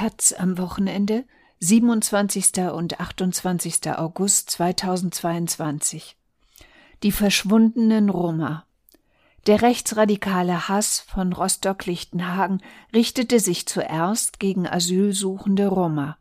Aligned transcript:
Taz 0.00 0.32
am 0.32 0.56
Wochenende, 0.56 1.26
27. 1.58 2.72
und 2.72 3.00
28. 3.00 3.98
August 3.98 4.48
2022. 4.48 6.16
Die 7.02 7.12
verschwundenen 7.12 8.08
Roma. 8.08 8.64
Der 9.46 9.60
rechtsradikale 9.60 10.68
Hass 10.70 11.00
von 11.00 11.34
Rostock-Lichtenhagen 11.34 12.62
richtete 12.94 13.40
sich 13.40 13.66
zuerst 13.66 14.40
gegen 14.40 14.66
asylsuchende 14.66 15.66
Roma. 15.66 16.16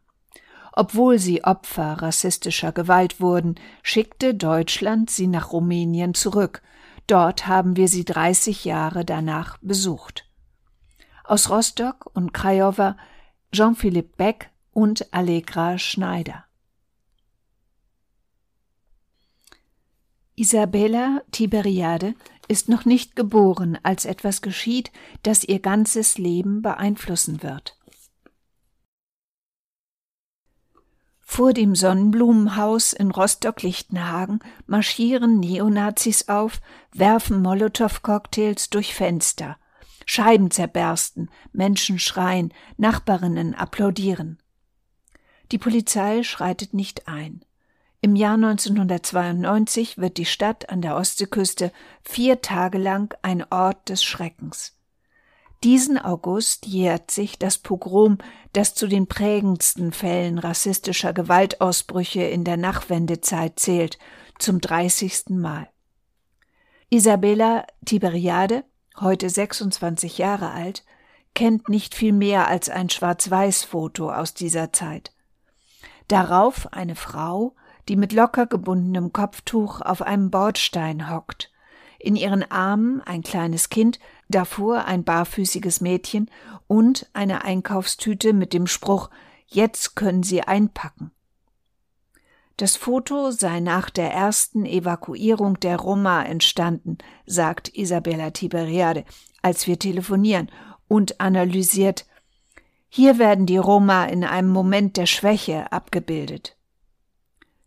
Obwohl 0.73 1.17
sie 1.17 1.45
Opfer 1.45 2.01
rassistischer 2.01 2.73
Gewalt 2.73 3.21
wurden, 3.21 3.55
schickte 3.81 4.35
Deutschland 4.35 5.09
sie 5.09 5.27
nach 5.27 5.53
Rumänien 5.53 6.15
zurück. 6.15 6.61
Dort 7.07 7.47
haben 7.47 7.77
wir 7.77 7.87
sie 7.87 8.03
30 8.03 8.65
Jahre 8.65 9.05
danach 9.05 9.57
besucht. 9.61 10.25
Aus 11.23 11.49
Rostock 11.49 12.11
und 12.13 12.33
Craiova 12.33 12.97
Jean-Philippe 13.51 14.15
Beck 14.15 14.51
und 14.73 15.11
Allegra 15.11 15.77
Schneider. 15.79 16.45
Isabella 20.35 21.21
Tiberiade 21.31 22.13
ist 22.47 22.69
noch 22.69 22.85
nicht 22.85 23.15
geboren, 23.15 23.77
als 23.83 24.05
etwas 24.05 24.41
geschieht, 24.41 24.91
das 25.23 25.43
ihr 25.43 25.59
ganzes 25.59 26.17
Leben 26.17 26.61
beeinflussen 26.61 27.43
wird. 27.43 27.77
Vor 31.19 31.53
dem 31.53 31.75
Sonnenblumenhaus 31.75 32.93
in 32.93 33.11
Rostock-Lichtenhagen 33.11 34.39
marschieren 34.65 35.39
Neonazis 35.39 36.27
auf, 36.27 36.61
werfen 36.91 37.41
Molotow-Cocktails 37.41 38.69
durch 38.69 38.93
Fenster. 38.93 39.57
Scheiben 40.11 40.49
zerbersten, 40.49 41.29
Menschen 41.51 41.99
schreien, 41.99 42.51
Nachbarinnen 42.77 43.53
applaudieren. 43.53 44.39
Die 45.51 45.59
Polizei 45.59 46.23
schreitet 46.23 46.73
nicht 46.73 47.07
ein. 47.07 47.45
Im 48.01 48.15
Jahr 48.15 48.33
1992 48.33 49.99
wird 49.99 50.17
die 50.17 50.25
Stadt 50.25 50.67
an 50.71 50.81
der 50.81 50.95
Ostseeküste 50.95 51.71
vier 52.01 52.41
Tage 52.41 52.79
lang 52.79 53.15
ein 53.21 53.45
Ort 53.51 53.89
des 53.89 54.03
Schreckens. 54.03 54.75
Diesen 55.63 55.99
August 55.99 56.65
jährt 56.65 57.11
sich 57.11 57.37
das 57.37 57.59
Pogrom, 57.59 58.17
das 58.51 58.73
zu 58.73 58.87
den 58.87 59.05
prägendsten 59.05 59.91
Fällen 59.91 60.39
rassistischer 60.39 61.13
Gewaltausbrüche 61.13 62.23
in 62.23 62.43
der 62.43 62.57
Nachwendezeit 62.57 63.59
zählt, 63.59 63.99
zum 64.39 64.59
30. 64.59 65.29
Mal. 65.29 65.69
Isabella 66.89 67.67
Tiberiade, 67.85 68.63
heute 69.01 69.29
26 69.29 70.17
Jahre 70.17 70.51
alt, 70.51 70.83
kennt 71.33 71.69
nicht 71.69 71.95
viel 71.95 72.13
mehr 72.13 72.47
als 72.47 72.69
ein 72.69 72.89
Schwarz-Weiß-Foto 72.89 74.11
aus 74.11 74.33
dieser 74.33 74.73
Zeit. 74.73 75.13
Darauf 76.07 76.73
eine 76.73 76.95
Frau, 76.95 77.55
die 77.87 77.95
mit 77.95 78.13
locker 78.13 78.45
gebundenem 78.45 79.13
Kopftuch 79.13 79.81
auf 79.81 80.01
einem 80.01 80.31
Bordstein 80.31 81.09
hockt, 81.09 81.51
in 81.99 82.15
ihren 82.15 82.49
Armen 82.49 83.01
ein 83.01 83.23
kleines 83.23 83.69
Kind, 83.69 83.99
davor 84.29 84.85
ein 84.85 85.03
barfüßiges 85.03 85.81
Mädchen 85.81 86.29
und 86.67 87.09
eine 87.13 87.43
Einkaufstüte 87.43 88.33
mit 88.33 88.53
dem 88.53 88.67
Spruch 88.67 89.09
Jetzt 89.47 89.95
können 89.95 90.21
Sie 90.21 90.41
einpacken. 90.41 91.11
Das 92.59 92.75
Foto 92.75 93.31
sei 93.31 93.61
nach 93.61 93.89
der 93.89 94.11
ersten 94.11 94.65
Evakuierung 94.65 95.61
der 95.61 95.77
Roma 95.77 96.23
entstanden, 96.23 96.97
sagt 97.25 97.69
Isabella 97.69 98.31
Tiberiade, 98.31 99.05
als 99.41 99.65
wir 99.65 99.79
telefonieren, 99.79 100.51
und 100.89 101.21
analysiert 101.21 102.05
Hier 102.89 103.17
werden 103.17 103.45
die 103.45 103.55
Roma 103.55 104.03
in 104.07 104.25
einem 104.25 104.49
Moment 104.49 104.97
der 104.97 105.05
Schwäche 105.05 105.71
abgebildet. 105.71 106.57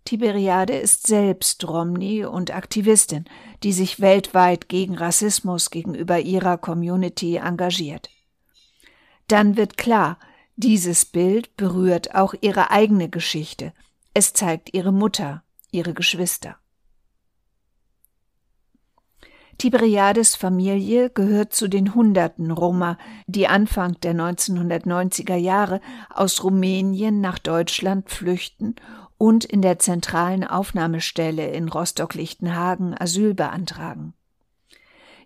Tiberiade 0.05 0.77
ist 0.77 1.07
selbst 1.07 1.67
Romni 1.67 2.27
und 2.27 2.55
Aktivistin, 2.55 3.25
die 3.63 3.73
sich 3.73 3.99
weltweit 3.99 4.69
gegen 4.69 4.99
Rassismus 4.99 5.71
gegenüber 5.71 6.21
ihrer 6.21 6.59
Community 6.59 7.37
engagiert. 7.37 8.11
Dann 9.27 9.57
wird 9.57 9.79
klar, 9.79 10.19
dieses 10.57 11.07
Bild 11.07 11.57
berührt 11.57 12.15
auch 12.15 12.35
ihre 12.43 12.71
eigene 12.71 13.09
Geschichte. 13.09 13.73
Es 14.15 14.35
zeigt 14.35 14.75
ihre 14.75 14.93
Mutter, 14.93 15.43
ihre 15.71 15.95
Geschwister. 15.95 16.57
Tiberiades 19.57 20.35
Familie 20.35 21.09
gehört 21.09 21.55
zu 21.55 21.69
den 21.69 21.95
Hunderten 21.95 22.51
Roma, 22.51 22.99
die 23.27 23.49
Anfang 23.49 23.99
der 24.01 24.15
1990er 24.15 25.37
Jahre 25.37 25.81
aus 26.11 26.43
Rumänien 26.43 27.21
nach 27.21 27.39
Deutschland 27.39 28.11
flüchten 28.11 28.77
und 29.19 29.45
in 29.45 29.63
der 29.63 29.79
zentralen 29.79 30.45
Aufnahmestelle 30.45 31.51
in 31.53 31.69
Rostock-Lichtenhagen 31.69 32.95
Asyl 32.99 33.35
beantragen. 33.35 34.15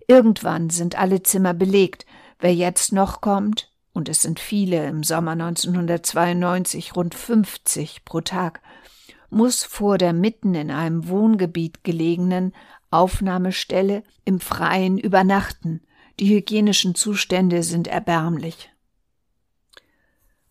Irgendwann 0.06 0.70
sind 0.70 0.96
alle 0.96 1.22
Zimmer 1.22 1.54
belegt. 1.54 2.06
Wer 2.38 2.54
jetzt 2.54 2.92
noch 2.92 3.20
kommt, 3.20 3.72
und 3.92 4.10
es 4.10 4.20
sind 4.20 4.38
viele 4.38 4.86
im 4.86 5.02
Sommer 5.02 5.32
1992 5.32 6.94
rund 6.94 7.14
50 7.14 8.04
pro 8.04 8.20
Tag, 8.20 8.60
muss 9.36 9.64
vor 9.64 9.98
der 9.98 10.12
mitten 10.12 10.54
in 10.54 10.70
einem 10.70 11.08
Wohngebiet 11.08 11.84
gelegenen 11.84 12.54
Aufnahmestelle 12.90 14.02
im 14.24 14.40
Freien 14.40 14.98
übernachten. 14.98 15.82
Die 16.18 16.34
hygienischen 16.34 16.94
Zustände 16.94 17.62
sind 17.62 17.86
erbärmlich. 17.86 18.70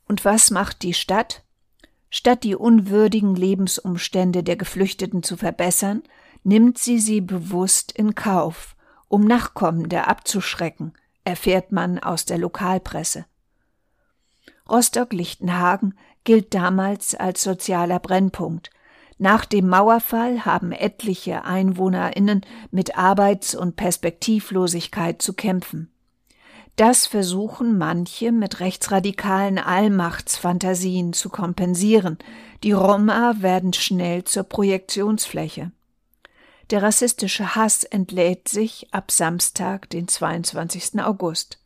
Und 0.07 0.23
was 0.23 0.51
macht 0.51 0.83
die 0.83 0.93
Stadt? 0.93 1.43
Statt 2.11 2.43
die 2.43 2.55
unwürdigen 2.55 3.35
Lebensumstände 3.35 4.43
der 4.43 4.55
Geflüchteten 4.55 5.23
zu 5.23 5.35
verbessern, 5.35 6.03
nimmt 6.43 6.77
sie 6.77 6.99
sie 6.99 7.21
bewusst 7.21 7.91
in 7.91 8.13
Kauf, 8.13 8.75
um 9.07 9.25
Nachkommende 9.25 10.07
abzuschrecken, 10.07 10.93
erfährt 11.23 11.71
man 11.71 11.97
aus 11.97 12.25
der 12.25 12.37
Lokalpresse. 12.37 13.25
Rostock-Lichtenhagen 14.69 15.97
gilt 16.23 16.53
damals 16.53 17.15
als 17.15 17.43
sozialer 17.43 17.99
Brennpunkt. 17.99 18.69
Nach 19.17 19.45
dem 19.45 19.69
Mauerfall 19.69 20.45
haben 20.45 20.71
etliche 20.71 21.45
EinwohnerInnen 21.45 22.41
mit 22.71 22.97
Arbeits- 22.97 23.55
und 23.55 23.77
Perspektivlosigkeit 23.77 25.21
zu 25.21 25.33
kämpfen. 25.33 25.89
Das 26.75 27.07
versuchen 27.07 27.77
manche 27.77 28.33
mit 28.33 28.59
rechtsradikalen 28.59 29.57
Allmachtsfantasien 29.57 31.13
zu 31.13 31.29
kompensieren. 31.29 32.17
Die 32.63 32.73
Roma 32.73 33.35
werden 33.39 33.71
schnell 33.71 34.25
zur 34.25 34.43
Projektionsfläche. 34.43 35.71
Der 36.71 36.83
rassistische 36.83 37.55
Hass 37.55 37.85
entlädt 37.85 38.49
sich 38.49 38.93
ab 38.93 39.11
Samstag, 39.11 39.89
den 39.89 40.09
22. 40.09 40.99
August. 40.99 41.59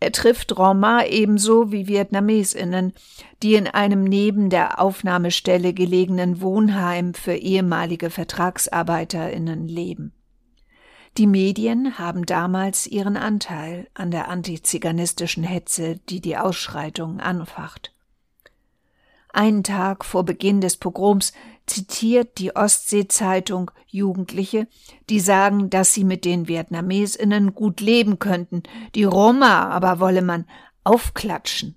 Er 0.00 0.12
trifft 0.12 0.56
Roma 0.56 1.04
ebenso 1.04 1.72
wie 1.72 1.88
Vietnamesinnen, 1.88 2.92
die 3.42 3.54
in 3.54 3.66
einem 3.66 4.04
neben 4.04 4.48
der 4.48 4.80
Aufnahmestelle 4.80 5.74
gelegenen 5.74 6.40
Wohnheim 6.40 7.14
für 7.14 7.34
ehemalige 7.34 8.10
Vertragsarbeiterinnen 8.10 9.66
leben. 9.66 10.12
Die 11.16 11.26
Medien 11.26 11.98
haben 11.98 12.26
damals 12.26 12.86
ihren 12.86 13.16
Anteil 13.16 13.88
an 13.94 14.12
der 14.12 14.28
antiziganistischen 14.28 15.42
Hetze, 15.42 15.98
die 16.08 16.20
die 16.20 16.36
Ausschreitungen 16.36 17.20
anfacht. 17.20 17.92
Einen 19.32 19.64
Tag 19.64 20.04
vor 20.04 20.24
Beginn 20.24 20.60
des 20.60 20.76
Pogroms 20.76 21.32
zitiert 21.68 22.38
die 22.38 22.54
Ostsee-Zeitung 22.54 23.70
Jugendliche, 23.86 24.66
die 25.08 25.20
sagen, 25.20 25.70
dass 25.70 25.94
sie 25.94 26.04
mit 26.04 26.24
den 26.24 26.48
Vietnamesinnen 26.48 27.54
gut 27.54 27.80
leben 27.80 28.18
könnten, 28.18 28.62
die 28.94 29.04
Roma 29.04 29.68
aber 29.68 30.00
wolle 30.00 30.22
man 30.22 30.46
aufklatschen. 30.84 31.76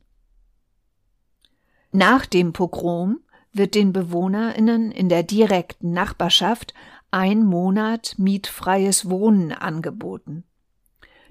Nach 1.91 2.25
dem 2.25 2.53
Pogrom 2.53 3.19
wird 3.53 3.75
den 3.75 3.91
Bewohnerinnen 3.91 4.91
in 4.91 5.09
der 5.09 5.23
direkten 5.23 5.91
Nachbarschaft 5.91 6.73
ein 7.11 7.43
Monat 7.43 8.15
mietfreies 8.17 9.09
Wohnen 9.09 9.51
angeboten. 9.51 10.45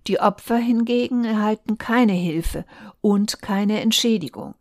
Die 0.07 0.21
Opfer 0.21 0.57
hingegen 0.57 1.25
erhalten 1.25 1.79
keine 1.79 2.13
Hilfe 2.13 2.65
und 3.01 3.41
keine 3.43 3.81
Entschädigung. 3.81 4.55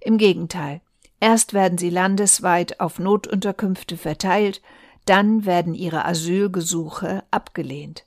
Im 0.00 0.18
Gegenteil, 0.18 0.80
erst 1.20 1.54
werden 1.54 1.78
sie 1.78 1.90
landesweit 1.90 2.80
auf 2.80 2.98
Notunterkünfte 2.98 3.96
verteilt, 3.96 4.62
dann 5.04 5.46
werden 5.46 5.74
ihre 5.74 6.04
Asylgesuche 6.04 7.24
abgelehnt. 7.30 8.04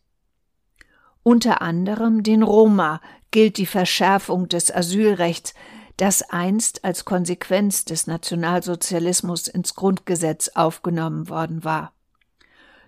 Unter 1.24 1.62
anderem 1.62 2.24
den 2.24 2.44
Roma 2.44 3.02
gilt 3.32 3.58
die 3.58 3.66
Verschärfung 3.66 4.48
des 4.50 4.74
Asylrechts, 4.74 5.54
das 5.98 6.22
einst 6.30 6.86
als 6.86 7.04
Konsequenz 7.04 7.84
des 7.86 8.08
Nationalsozialismus 8.08 9.48
ins 9.48 9.76
Grundgesetz 9.76 10.50
aufgenommen 10.56 11.30
worden 11.30 11.64
war. 11.64 11.94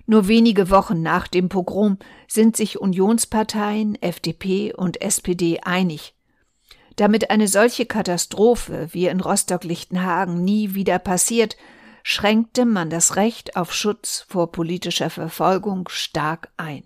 Nur 0.06 0.28
wenige 0.28 0.70
Wochen 0.70 1.02
nach 1.02 1.28
dem 1.28 1.50
Pogrom 1.50 1.98
sind 2.28 2.58
sich 2.58 2.80
Unionsparteien, 2.80 4.02
FDP 4.02 4.74
und 4.74 5.02
SPD 5.02 5.60
einig. 5.62 6.16
Damit 6.96 7.30
eine 7.30 7.48
solche 7.48 7.86
Katastrophe 7.86 8.90
wie 8.92 9.08
in 9.08 9.22
Rostock-Lichtenhagen 9.22 10.44
nie 10.44 10.74
wieder 10.74 11.00
passiert, 11.00 11.56
schränkte 12.04 12.66
man 12.66 12.90
das 12.90 13.16
Recht 13.16 13.56
auf 13.56 13.74
Schutz 13.74 14.26
vor 14.28 14.52
politischer 14.52 15.10
Verfolgung 15.10 15.88
stark 15.90 16.50
ein. 16.58 16.84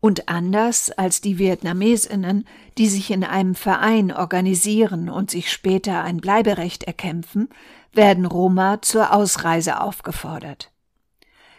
Und 0.00 0.30
anders 0.30 0.90
als 0.90 1.20
die 1.20 1.38
Vietnamesinnen, 1.38 2.46
die 2.78 2.88
sich 2.88 3.10
in 3.10 3.22
einem 3.22 3.54
Verein 3.54 4.10
organisieren 4.12 5.10
und 5.10 5.30
sich 5.30 5.52
später 5.52 6.02
ein 6.02 6.16
Bleiberecht 6.18 6.84
erkämpfen, 6.84 7.50
werden 7.92 8.24
Roma 8.24 8.80
zur 8.80 9.12
Ausreise 9.12 9.80
aufgefordert. 9.80 10.72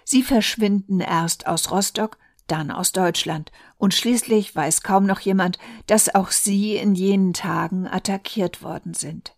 Sie 0.04 0.24
verschwinden 0.24 1.02
erst 1.02 1.46
aus 1.46 1.70
Rostock, 1.70 2.18
dann 2.52 2.72
aus 2.72 2.92
Deutschland, 2.92 3.52
und 3.78 3.94
schließlich 3.94 4.56
weiß 4.56 4.82
kaum 4.82 5.06
noch 5.06 5.20
jemand, 5.22 5.58
dass 5.88 6.14
auch 6.14 6.32
sie 6.32 6.76
in 6.76 6.96
jenen 6.96 7.34
Tagen 7.34 7.88
attackiert 7.88 8.62
worden 8.62 8.94
sind. 8.94 9.36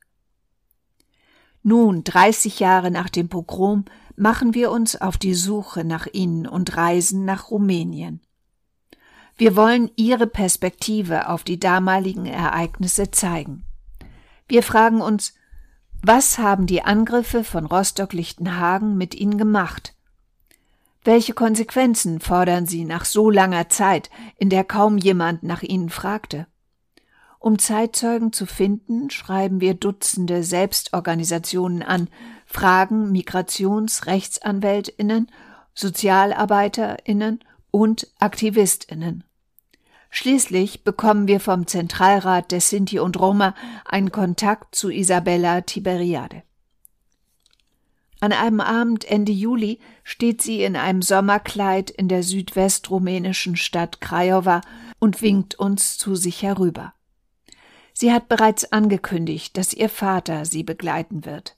Nun, 1.61 2.03
30 2.03 2.59
Jahre 2.59 2.91
nach 2.91 3.09
dem 3.09 3.29
Pogrom, 3.29 3.85
machen 4.15 4.53
wir 4.53 4.71
uns 4.71 4.99
auf 4.99 5.17
die 5.17 5.33
Suche 5.33 5.83
nach 5.83 6.07
ihnen 6.11 6.45
und 6.45 6.75
reisen 6.75 7.25
nach 7.25 7.51
Rumänien. 7.51 8.21
Wir 9.37 9.55
wollen 9.55 9.89
ihre 9.95 10.27
Perspektive 10.27 11.29
auf 11.29 11.43
die 11.43 11.59
damaligen 11.59 12.25
Ereignisse 12.25 13.11
zeigen. 13.11 13.63
Wir 14.47 14.61
fragen 14.61 15.01
uns, 15.01 15.33
was 16.01 16.37
haben 16.37 16.67
die 16.67 16.83
Angriffe 16.83 17.43
von 17.43 17.65
Rostock-Lichtenhagen 17.65 18.97
mit 18.97 19.15
ihnen 19.15 19.37
gemacht? 19.37 19.95
Welche 21.03 21.33
Konsequenzen 21.33 22.21
fordern 22.21 22.65
sie 22.65 22.85
nach 22.85 23.03
so 23.03 23.29
langer 23.29 23.67
Zeit, 23.67 24.09
in 24.37 24.49
der 24.49 24.63
kaum 24.63 24.97
jemand 24.97 25.43
nach 25.43 25.61
ihnen 25.61 25.89
fragte? 25.89 26.47
Um 27.39 27.59
Zeitzeugen 27.59 28.31
zu 28.31 28.45
finden, 28.45 29.09
schreiben 29.09 29.59
wir 29.59 29.73
Dutzende 29.73 30.43
Selbstorganisationen 30.43 31.83
an, 31.83 32.07
fragen 32.45 33.11
Migrationsrechtsanwältinnen, 33.11 35.29
Sozialarbeiterinnen 35.73 37.43
und 37.69 38.07
Aktivistinnen. 38.19 39.25
Schließlich 40.09 40.85
bekommen 40.85 41.27
wir 41.27 41.41
vom 41.41 41.67
Zentralrat 41.67 42.51
der 42.51 42.61
Sinti 42.61 42.99
und 42.99 43.19
Roma 43.19 43.55
einen 43.83 44.13
Kontakt 44.13 44.75
zu 44.75 44.89
Isabella 44.89 45.59
Tiberiade. 45.61 46.43
An 48.23 48.31
einem 48.31 48.61
Abend 48.61 49.03
Ende 49.03 49.33
Juli 49.33 49.79
steht 50.05 50.41
sie 50.41 50.63
in 50.63 50.77
einem 50.77 51.01
Sommerkleid 51.01 51.89
in 51.89 52.07
der 52.07 52.23
südwestrumänischen 52.23 53.57
Stadt 53.57 53.99
Craiova 53.99 54.61
und 54.97 55.21
winkt 55.21 55.55
uns 55.55 55.97
zu 55.97 56.15
sich 56.15 56.41
herüber. 56.41 56.93
Sie 57.91 58.13
hat 58.13 58.29
bereits 58.29 58.71
angekündigt, 58.71 59.57
dass 59.57 59.73
ihr 59.73 59.89
Vater 59.89 60.45
sie 60.45 60.63
begleiten 60.63 61.25
wird. 61.25 61.57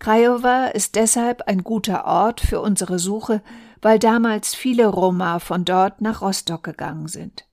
Craiova 0.00 0.66
ist 0.66 0.96
deshalb 0.96 1.42
ein 1.42 1.62
guter 1.62 2.06
Ort 2.06 2.40
für 2.40 2.60
unsere 2.60 2.98
Suche, 2.98 3.40
weil 3.80 4.00
damals 4.00 4.56
viele 4.56 4.88
Roma 4.88 5.38
von 5.38 5.64
dort 5.64 6.00
nach 6.00 6.22
Rostock 6.22 6.64
gegangen 6.64 7.06
sind. 7.06 7.46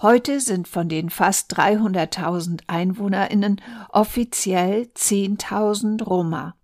Heute 0.00 0.40
sind 0.40 0.68
von 0.68 0.88
den 0.88 1.10
fast 1.10 1.54
300.000 1.58 2.62
EinwohnerInnen 2.66 3.60
offiziell 3.90 4.88
10.000 4.94 6.02
Roma. 6.02 6.54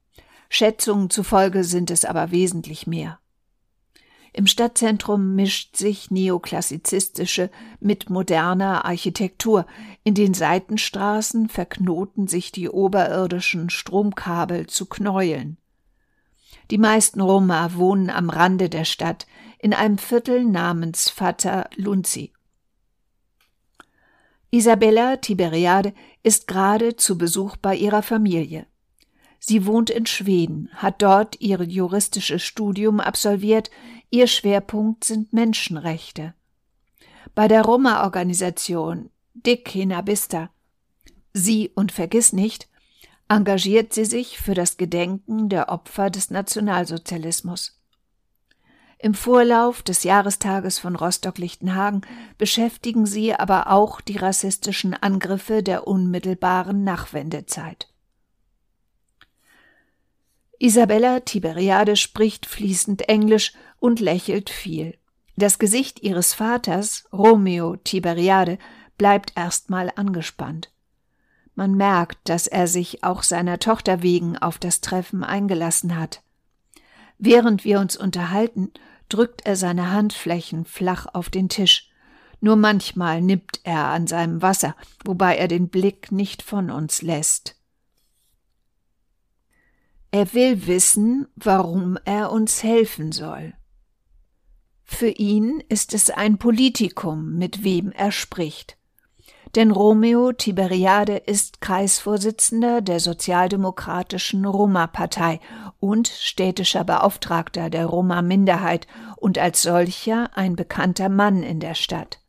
Schätzungen 0.54 1.08
zufolge 1.08 1.64
sind 1.64 1.90
es 1.90 2.04
aber 2.04 2.30
wesentlich 2.30 2.86
mehr. 2.86 3.18
Im 4.34 4.46
Stadtzentrum 4.46 5.34
mischt 5.34 5.76
sich 5.76 6.10
neoklassizistische 6.10 7.50
mit 7.80 8.10
moderner 8.10 8.84
Architektur. 8.84 9.66
In 10.04 10.14
den 10.14 10.34
Seitenstraßen 10.34 11.48
verknoten 11.48 12.28
sich 12.28 12.52
die 12.52 12.68
oberirdischen 12.68 13.70
Stromkabel 13.70 14.66
zu 14.66 14.84
Knäueln. 14.84 15.56
Die 16.70 16.78
meisten 16.78 17.22
Roma 17.22 17.72
wohnen 17.72 18.10
am 18.10 18.28
Rande 18.28 18.68
der 18.68 18.84
Stadt 18.84 19.26
in 19.58 19.72
einem 19.72 19.96
Viertel 19.96 20.44
namens 20.44 21.08
Fata 21.08 21.70
Lunzi. 21.76 22.34
Isabella 24.50 25.16
Tiberiade 25.16 25.94
ist 26.22 26.46
gerade 26.46 26.96
zu 26.96 27.16
Besuch 27.16 27.56
bei 27.56 27.74
ihrer 27.74 28.02
Familie. 28.02 28.66
Sie 29.44 29.66
wohnt 29.66 29.90
in 29.90 30.06
Schweden, 30.06 30.68
hat 30.72 31.02
dort 31.02 31.40
ihr 31.40 31.60
juristisches 31.60 32.44
Studium 32.44 33.00
absolviert, 33.00 33.72
ihr 34.08 34.28
Schwerpunkt 34.28 35.02
sind 35.02 35.32
Menschenrechte. 35.32 36.34
Bei 37.34 37.48
der 37.48 37.62
Roma-Organisation 37.62 39.10
Dick 39.34 39.68
Hinabista, 39.68 40.50
Sie 41.32 41.72
und 41.74 41.90
vergiss 41.90 42.32
nicht, 42.32 42.68
engagiert 43.28 43.92
sie 43.92 44.04
sich 44.04 44.38
für 44.38 44.54
das 44.54 44.76
Gedenken 44.76 45.48
der 45.48 45.70
Opfer 45.70 46.08
des 46.08 46.30
Nationalsozialismus. 46.30 47.80
Im 49.00 49.14
Vorlauf 49.14 49.82
des 49.82 50.04
Jahrestages 50.04 50.78
von 50.78 50.94
Rostock-Lichtenhagen 50.94 52.02
beschäftigen 52.38 53.06
sie 53.06 53.34
aber 53.34 53.72
auch 53.72 54.00
die 54.00 54.18
rassistischen 54.18 54.94
Angriffe 54.94 55.64
der 55.64 55.88
unmittelbaren 55.88 56.84
Nachwendezeit. 56.84 57.91
Isabella 60.62 61.18
Tiberiade 61.18 61.96
spricht 61.96 62.46
fließend 62.46 63.08
Englisch 63.08 63.52
und 63.80 63.98
lächelt 63.98 64.48
viel. 64.48 64.96
Das 65.34 65.58
Gesicht 65.58 66.04
ihres 66.04 66.34
Vaters, 66.34 67.08
Romeo 67.12 67.74
Tiberiade, 67.74 68.58
bleibt 68.96 69.32
erstmal 69.34 69.90
angespannt. 69.96 70.70
Man 71.56 71.74
merkt, 71.74 72.28
dass 72.28 72.46
er 72.46 72.68
sich 72.68 73.02
auch 73.02 73.24
seiner 73.24 73.58
Tochter 73.58 74.02
wegen 74.02 74.38
auf 74.38 74.58
das 74.58 74.80
Treffen 74.80 75.24
eingelassen 75.24 75.98
hat. 75.98 76.22
Während 77.18 77.64
wir 77.64 77.80
uns 77.80 77.96
unterhalten, 77.96 78.70
drückt 79.08 79.44
er 79.44 79.56
seine 79.56 79.90
Handflächen 79.90 80.64
flach 80.64 81.06
auf 81.12 81.28
den 81.28 81.48
Tisch. 81.48 81.90
Nur 82.40 82.54
manchmal 82.54 83.20
nippt 83.20 83.62
er 83.64 83.86
an 83.86 84.06
seinem 84.06 84.42
Wasser, 84.42 84.76
wobei 85.04 85.38
er 85.38 85.48
den 85.48 85.70
Blick 85.70 86.12
nicht 86.12 86.40
von 86.40 86.70
uns 86.70 87.02
lässt. 87.02 87.56
Er 90.14 90.34
will 90.34 90.66
wissen, 90.66 91.26
warum 91.36 91.98
er 92.04 92.30
uns 92.32 92.62
helfen 92.62 93.12
soll. 93.12 93.54
Für 94.84 95.08
ihn 95.08 95.64
ist 95.70 95.94
es 95.94 96.10
ein 96.10 96.36
Politikum, 96.36 97.38
mit 97.38 97.64
wem 97.64 97.92
er 97.92 98.12
spricht. 98.12 98.76
Denn 99.54 99.70
Romeo 99.70 100.32
Tiberiade 100.32 101.16
ist 101.16 101.62
Kreisvorsitzender 101.62 102.82
der 102.82 103.00
sozialdemokratischen 103.00 104.44
Roma-Partei 104.44 105.40
und 105.80 106.08
städtischer 106.08 106.84
Beauftragter 106.84 107.70
der 107.70 107.86
Roma-Minderheit 107.86 108.86
und 109.16 109.38
als 109.38 109.62
solcher 109.62 110.30
ein 110.36 110.56
bekannter 110.56 111.08
Mann 111.08 111.42
in 111.42 111.58
der 111.58 111.74
Stadt. 111.74 112.20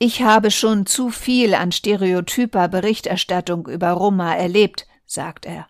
Ich 0.00 0.22
habe 0.22 0.50
schon 0.50 0.86
zu 0.86 1.10
viel 1.10 1.54
an 1.54 1.70
stereotyper 1.70 2.66
Berichterstattung 2.66 3.68
über 3.68 3.92
Roma 3.92 4.34
erlebt, 4.34 4.88
sagt 5.06 5.46
er. 5.46 5.68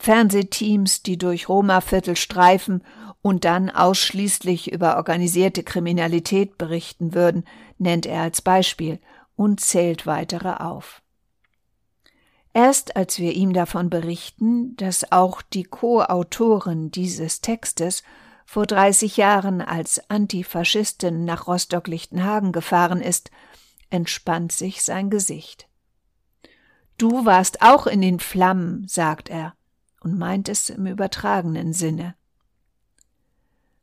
Fernsehteams, 0.00 1.02
die 1.02 1.18
durch 1.18 1.50
Roma-Viertel 1.50 2.16
streifen 2.16 2.82
und 3.20 3.44
dann 3.44 3.68
ausschließlich 3.68 4.72
über 4.72 4.96
organisierte 4.96 5.62
Kriminalität 5.62 6.56
berichten 6.56 7.12
würden, 7.12 7.44
nennt 7.76 8.06
er 8.06 8.22
als 8.22 8.40
Beispiel 8.40 8.98
und 9.36 9.60
zählt 9.60 10.06
weitere 10.06 10.54
auf. 10.54 11.02
Erst 12.54 12.96
als 12.96 13.18
wir 13.18 13.34
ihm 13.34 13.52
davon 13.52 13.90
berichten, 13.90 14.74
dass 14.76 15.12
auch 15.12 15.42
die 15.42 15.64
Co-Autorin 15.64 16.90
dieses 16.90 17.42
Textes 17.42 18.02
vor 18.46 18.64
30 18.64 19.18
Jahren 19.18 19.60
als 19.60 20.08
Antifaschistin 20.08 21.26
nach 21.26 21.46
Rostock-Lichtenhagen 21.46 22.52
gefahren 22.52 23.02
ist, 23.02 23.30
entspannt 23.90 24.52
sich 24.52 24.82
sein 24.82 25.10
Gesicht. 25.10 25.68
Du 26.96 27.26
warst 27.26 27.60
auch 27.60 27.86
in 27.86 28.00
den 28.00 28.18
Flammen, 28.18 28.88
sagt 28.88 29.28
er 29.28 29.54
und 30.00 30.18
meint 30.18 30.48
es 30.48 30.70
im 30.70 30.86
übertragenen 30.86 31.72
Sinne. 31.72 32.14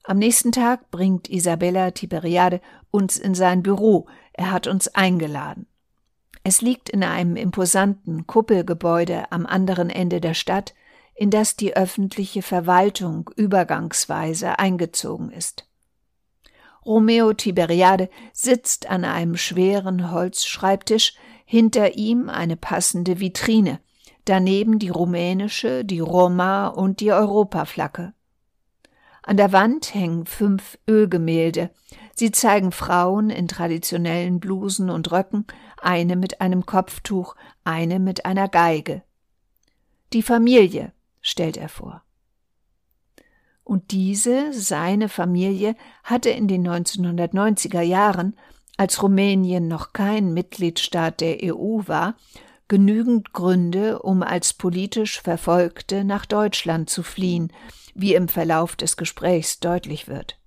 Am 0.03 0.17
nächsten 0.17 0.51
Tag 0.51 0.89
bringt 0.89 1.29
Isabella 1.29 1.91
Tiberiade 1.91 2.61
uns 2.91 3.17
in 3.17 3.35
sein 3.35 3.61
Büro. 3.61 4.07
Er 4.33 4.51
hat 4.51 4.67
uns 4.67 4.87
eingeladen. 4.87 5.67
Es 6.43 6.61
liegt 6.61 6.89
in 6.89 7.03
einem 7.03 7.35
imposanten 7.35 8.25
Kuppelgebäude 8.25 9.31
am 9.31 9.45
anderen 9.45 9.89
Ende 9.89 10.21
der 10.21 10.33
Stadt, 10.33 10.73
in 11.13 11.29
das 11.29 11.57
die 11.57 11.75
öffentliche 11.75 12.41
Verwaltung 12.41 13.29
übergangsweise 13.35 14.57
eingezogen 14.59 15.29
ist. 15.29 15.67
Romeo 16.85 17.33
Tiberiade 17.33 18.09
sitzt 18.31 18.89
an 18.89 19.03
einem 19.03 19.35
schweren 19.35 20.11
Holzschreibtisch, 20.11 21.15
hinter 21.43 21.95
ihm 21.95 22.29
eine 22.29 22.55
passende 22.55 23.19
Vitrine, 23.19 23.81
daneben 24.29 24.79
die 24.79 24.89
rumänische, 24.89 25.85
die 25.85 25.99
Roma 25.99 26.67
und 26.67 26.99
die 26.99 27.11
Europaflagge. 27.11 28.13
An 29.23 29.37
der 29.37 29.51
Wand 29.51 29.93
hängen 29.93 30.25
fünf 30.25 30.77
Ölgemälde. 30.87 31.69
Sie 32.15 32.31
zeigen 32.31 32.71
Frauen 32.71 33.29
in 33.29 33.47
traditionellen 33.47 34.39
Blusen 34.39 34.89
und 34.89 35.11
Röcken, 35.11 35.45
eine 35.81 36.15
mit 36.15 36.39
einem 36.39 36.65
Kopftuch, 36.65 37.35
eine 37.63 37.99
mit 37.99 38.25
einer 38.25 38.47
Geige. 38.47 39.03
Die 40.13 40.21
Familie, 40.21 40.93
stellt 41.21 41.57
er 41.57 41.69
vor. 41.69 42.03
Und 43.63 43.91
diese, 43.91 44.53
seine 44.53 45.09
Familie, 45.09 45.75
hatte 46.03 46.29
in 46.29 46.47
den 46.47 46.65
1990er 46.65 47.81
Jahren, 47.81 48.37
als 48.77 49.03
Rumänien 49.03 49.67
noch 49.67 49.91
kein 49.91 50.33
Mitgliedstaat 50.33 51.19
der 51.19 51.39
EU 51.43 51.81
war, 51.85 52.15
genügend 52.67 53.33
Gründe, 53.33 53.99
um 53.99 54.23
als 54.23 54.53
politisch 54.53 55.21
Verfolgte 55.21 56.03
nach 56.03 56.25
Deutschland 56.25 56.89
zu 56.89 57.03
fliehen, 57.03 57.51
wie 57.95 58.13
im 58.13 58.27
Verlauf 58.27 58.75
des 58.75 58.97
Gesprächs 58.97 59.59
deutlich 59.59 60.07
wird. 60.07 60.39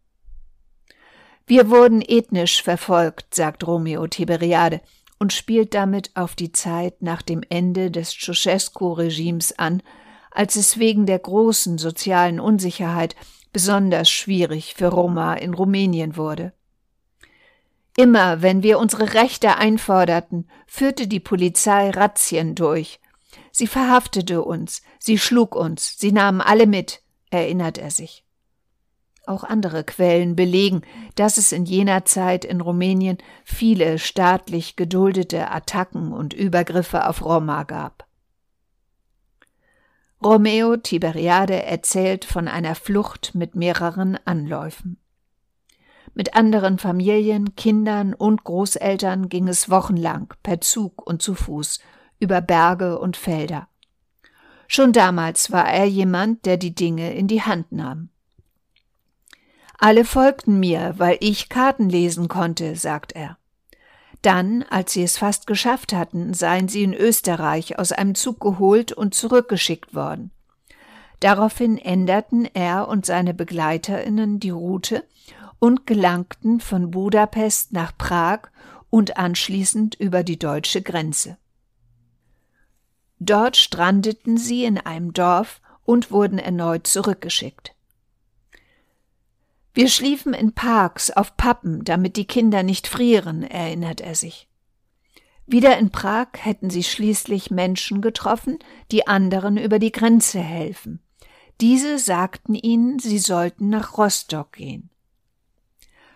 Wir 1.47 1.69
wurden 1.71 2.03
ethnisch 2.07 2.63
verfolgt, 2.63 3.35
sagt 3.35 3.67
Romeo 3.67 4.07
Tiberiade 4.07 4.81
und 5.19 5.33
spielt 5.33 5.75
damit 5.75 6.11
auf 6.15 6.35
die 6.35 6.53
Zeit 6.53 7.03
nach 7.03 7.23
dem 7.23 7.43
Ende 7.49 7.91
des 7.91 8.11
Ceausescu-Regimes 8.13 9.59
an, 9.59 9.83
als 10.31 10.57
es 10.57 10.79
wegen 10.79 11.07
der 11.07 11.19
großen 11.19 11.79
sozialen 11.79 12.39
Unsicherheit 12.39 13.17
besonders 13.53 14.09
schwierig 14.09 14.75
für 14.75 14.87
Roma 14.87 15.35
in 15.35 15.55
Rumänien 15.55 16.17
wurde. 16.17 16.53
Immer 17.97 18.43
wenn 18.43 18.63
wir 18.63 18.79
unsere 18.79 19.15
Rechte 19.15 19.57
einforderten, 19.57 20.49
führte 20.67 21.09
die 21.09 21.21
Polizei 21.21 21.91
Razzien 21.91 22.55
durch. 22.55 23.01
Sie 23.53 23.67
verhaftete 23.67 24.43
uns, 24.43 24.83
sie 24.99 25.19
schlug 25.19 25.55
uns, 25.55 25.99
sie 25.99 26.13
nahmen 26.13 26.41
alle 26.41 26.67
mit, 26.67 27.03
erinnert 27.31 27.79
er 27.79 27.91
sich. 27.91 28.25
Auch 29.27 29.45
andere 29.45 29.85
Quellen 29.85 30.35
belegen, 30.35 30.83
dass 31.15 31.37
es 31.37 31.53
in 31.53 31.65
jener 31.65 32.05
Zeit 32.05 32.45
in 32.45 32.61
Rumänien 32.61 33.19
viele 33.45 33.99
staatlich 33.99 34.77
geduldete 34.77 35.51
Attacken 35.51 36.13
und 36.13 36.33
Übergriffe 36.33 37.07
auf 37.07 37.25
Roma 37.25 37.65
gab. 37.65 38.07
Romeo 40.23 40.77
Tiberiade 40.77 41.63
erzählt 41.63 42.25
von 42.25 42.47
einer 42.47 42.75
Flucht 42.75 43.35
mit 43.35 43.55
mehreren 43.55 44.19
Anläufen. 44.27 45.00
Mit 46.15 46.35
anderen 46.35 46.79
Familien, 46.79 47.55
Kindern 47.55 48.15
und 48.15 48.45
Großeltern 48.45 49.29
ging 49.29 49.49
es 49.49 49.71
wochenlang 49.71 50.33
per 50.43 50.61
Zug 50.61 51.07
und 51.07 51.23
zu 51.23 51.35
Fuß 51.35 51.81
über 52.19 52.41
Berge 52.41 52.99
und 52.99 53.17
Felder. 53.17 53.69
Schon 54.67 54.93
damals 54.93 55.51
war 55.51 55.69
er 55.69 55.87
jemand, 55.87 56.47
der 56.47 56.57
die 56.57 56.75
Dinge 56.75 57.15
in 57.15 57.27
die 57.27 57.43
Hand 57.43 57.73
nahm. 57.73 58.11
Alle 59.79 60.05
folgten 60.05 60.61
mir, 60.61 60.95
weil 60.99 61.17
ich 61.21 61.49
Karten 61.49 61.89
lesen 61.89 62.29
konnte, 62.29 62.77
sagt 62.77 63.13
er. 63.13 63.39
Dann, 64.23 64.63
als 64.69 64.93
sie 64.93 65.03
es 65.03 65.17
fast 65.17 65.47
geschafft 65.47 65.95
hatten, 65.95 66.35
seien 66.35 66.69
sie 66.69 66.83
in 66.83 66.93
Österreich 66.93 67.79
aus 67.79 67.91
einem 67.91 68.15
Zug 68.15 68.41
geholt 68.41 68.93
und 68.93 69.15
zurückgeschickt 69.15 69.95
worden. 69.95 70.31
Daraufhin 71.21 71.79
änderten 71.79 72.45
er 72.45 72.89
und 72.89 73.07
seine 73.07 73.33
Begleiterinnen 73.33 74.39
die 74.39 74.51
Route 74.51 75.05
und 75.61 75.87
gelangten 75.87 76.59
von 76.59 76.91
Budapest 76.91 77.73
nach 77.73 77.97
Prag 77.97 78.49
und 78.89 79.17
anschließend 79.17 79.95
über 79.95 80.25
die 80.25 80.39
deutsche 80.39 80.83
Grenze. 80.83 81.39
Dort 83.21 83.57
strandeten 83.57 84.39
sie 84.39 84.65
in 84.65 84.79
einem 84.79 85.13
Dorf 85.13 85.61
und 85.85 86.11
wurden 86.11 86.39
erneut 86.39 86.87
zurückgeschickt. 86.87 87.75
Wir 89.75 89.89
schliefen 89.89 90.35
in 90.35 90.53
Parks 90.53 91.11
auf 91.11 91.37
Pappen, 91.37 91.85
damit 91.85 92.17
die 92.17 92.27
Kinder 92.27 92.63
nicht 92.63 92.89
frieren, 92.89 93.43
erinnert 93.43 94.01
er 94.01 94.15
sich. 94.15 94.49
Wieder 95.47 95.79
in 95.79 95.91
Prag 95.91 96.29
hätten 96.39 96.71
sie 96.71 96.83
schließlich 96.83 97.51
Menschen 97.51 98.01
getroffen, 98.01 98.59
die 98.91 99.07
anderen 99.07 99.57
über 99.57 99.79
die 99.79 99.93
Grenze 99.93 100.41
helfen. 100.41 101.01
Diese 101.61 101.99
sagten 101.99 102.55
ihnen, 102.55 102.99
sie 102.99 103.19
sollten 103.19 103.69
nach 103.69 103.99
Rostock 103.99 104.53
gehen. 104.53 104.91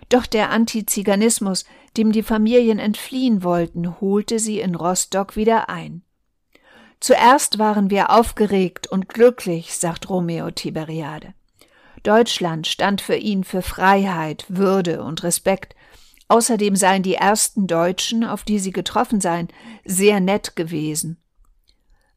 Doch 0.08 0.26
der 0.26 0.50
Antiziganismus, 0.50 1.64
dem 1.96 2.12
die 2.12 2.22
Familien 2.22 2.78
entfliehen 2.78 3.42
wollten, 3.42 4.00
holte 4.00 4.38
sie 4.38 4.60
in 4.60 4.74
Rostock 4.74 5.36
wieder 5.36 5.68
ein. 5.68 6.02
Zuerst 7.00 7.58
waren 7.58 7.90
wir 7.90 8.10
aufgeregt 8.10 8.86
und 8.86 9.08
glücklich, 9.08 9.74
sagt 9.76 10.08
Romeo 10.08 10.50
Tiberiade. 10.50 11.34
Deutschland 12.02 12.66
stand 12.66 13.00
für 13.00 13.16
ihn 13.16 13.44
für 13.44 13.62
Freiheit, 13.62 14.44
Würde 14.48 15.02
und 15.02 15.22
Respekt. 15.22 15.74
Außerdem 16.28 16.76
seien 16.76 17.02
die 17.02 17.14
ersten 17.14 17.66
Deutschen, 17.66 18.24
auf 18.24 18.44
die 18.44 18.58
sie 18.58 18.72
getroffen 18.72 19.20
seien, 19.20 19.48
sehr 19.84 20.20
nett 20.20 20.56
gewesen. 20.56 21.22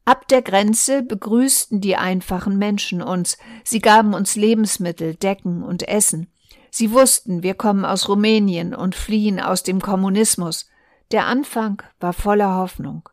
Ab 0.04 0.26
der 0.28 0.40
Grenze 0.40 1.02
begrüßten 1.02 1.82
die 1.82 1.96
einfachen 1.96 2.56
Menschen 2.56 3.02
uns, 3.02 3.36
sie 3.64 3.80
gaben 3.80 4.14
uns 4.14 4.36
Lebensmittel, 4.36 5.14
Decken 5.14 5.62
und 5.62 5.86
Essen. 5.86 6.28
Sie 6.70 6.92
wussten, 6.92 7.42
wir 7.42 7.54
kommen 7.54 7.84
aus 7.84 8.08
Rumänien 8.08 8.74
und 8.74 8.94
fliehen 8.94 9.40
aus 9.40 9.62
dem 9.62 9.80
Kommunismus. 9.80 10.68
Der 11.10 11.26
Anfang 11.26 11.82
war 12.00 12.12
voller 12.12 12.56
Hoffnung. 12.56 13.08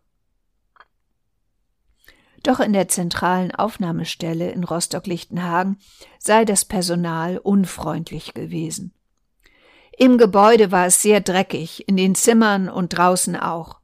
Doch 2.43 2.59
in 2.59 2.73
der 2.73 2.87
zentralen 2.87 3.55
Aufnahmestelle 3.55 4.51
in 4.51 4.63
Rostock-Lichtenhagen 4.63 5.79
sei 6.19 6.45
das 6.45 6.63
Personal 6.63 7.39
unfreundlich 7.39 8.35
gewesen. 8.35 8.93
Im 9.97 10.17
Gebäude 10.17 10.71
war 10.71 10.85
es 10.85 11.01
sehr 11.01 11.21
dreckig, 11.21 11.87
in 11.87 11.97
den 11.97 12.13
Zimmern 12.15 12.69
und 12.69 12.89
draußen 12.89 13.35
auch. 13.35 13.79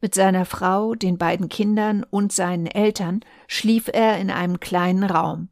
Mit 0.00 0.14
seiner 0.14 0.44
Frau, 0.44 0.94
den 0.94 1.18
beiden 1.18 1.48
Kindern 1.48 2.04
und 2.04 2.32
seinen 2.32 2.66
Eltern 2.66 3.20
schlief 3.48 3.90
er 3.92 4.18
in 4.18 4.30
einem 4.30 4.60
kleinen 4.60 5.04
Raum. 5.04 5.48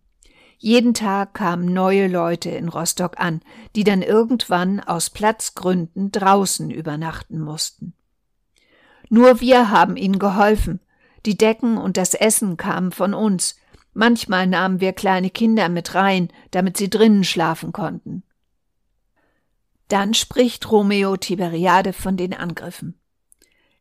Jeden 0.62 0.94
Tag 0.94 1.34
kamen 1.34 1.72
neue 1.72 2.06
Leute 2.06 2.48
in 2.50 2.68
Rostock 2.68 3.18
an, 3.18 3.40
die 3.74 3.82
dann 3.82 4.00
irgendwann 4.00 4.78
aus 4.78 5.10
Platzgründen 5.10 6.12
draußen 6.12 6.70
übernachten 6.70 7.40
mussten. 7.40 7.94
Nur 9.08 9.40
wir 9.40 9.70
haben 9.70 9.96
ihnen 9.96 10.20
geholfen. 10.20 10.78
Die 11.26 11.36
Decken 11.36 11.78
und 11.78 11.96
das 11.96 12.14
Essen 12.14 12.56
kamen 12.56 12.92
von 12.92 13.12
uns. 13.12 13.56
Manchmal 13.92 14.46
nahmen 14.46 14.80
wir 14.80 14.92
kleine 14.92 15.30
Kinder 15.30 15.68
mit 15.68 15.96
rein, 15.96 16.28
damit 16.52 16.76
sie 16.76 16.88
drinnen 16.88 17.24
schlafen 17.24 17.72
konnten. 17.72 18.22
Dann 19.88 20.14
spricht 20.14 20.70
Romeo 20.70 21.16
Tiberiade 21.16 21.92
von 21.92 22.16
den 22.16 22.34
Angriffen. 22.34 23.00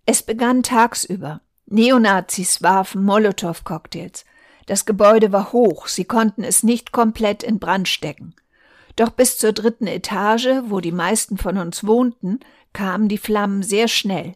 Es 0.07 0.23
begann 0.23 0.63
tagsüber. 0.63 1.41
Neonazis 1.67 2.63
warfen 2.63 3.05
Molotow-Cocktails. 3.05 4.25
Das 4.65 4.85
Gebäude 4.85 5.31
war 5.31 5.51
hoch, 5.53 5.87
sie 5.87 6.05
konnten 6.05 6.43
es 6.43 6.63
nicht 6.63 6.91
komplett 6.91 7.43
in 7.43 7.59
Brand 7.59 7.87
stecken. 7.87 8.35
Doch 8.95 9.09
bis 9.09 9.37
zur 9.37 9.53
dritten 9.53 9.87
Etage, 9.87 10.63
wo 10.65 10.79
die 10.79 10.91
meisten 10.91 11.37
von 11.37 11.57
uns 11.57 11.85
wohnten, 11.85 12.39
kamen 12.73 13.07
die 13.07 13.17
Flammen 13.17 13.63
sehr 13.63 13.87
schnell. 13.87 14.35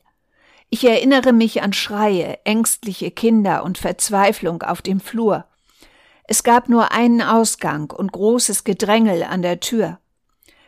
Ich 0.69 0.83
erinnere 0.83 1.31
mich 1.31 1.61
an 1.61 1.73
Schreie, 1.73 2.39
ängstliche 2.43 3.11
Kinder 3.11 3.63
und 3.63 3.77
Verzweiflung 3.77 4.63
auf 4.63 4.81
dem 4.81 4.99
Flur. 4.99 5.45
Es 6.27 6.43
gab 6.43 6.69
nur 6.69 6.91
einen 6.91 7.21
Ausgang 7.21 7.91
und 7.91 8.11
großes 8.11 8.63
Gedrängel 8.63 9.23
an 9.23 9.41
der 9.41 9.59
Tür. 9.59 9.99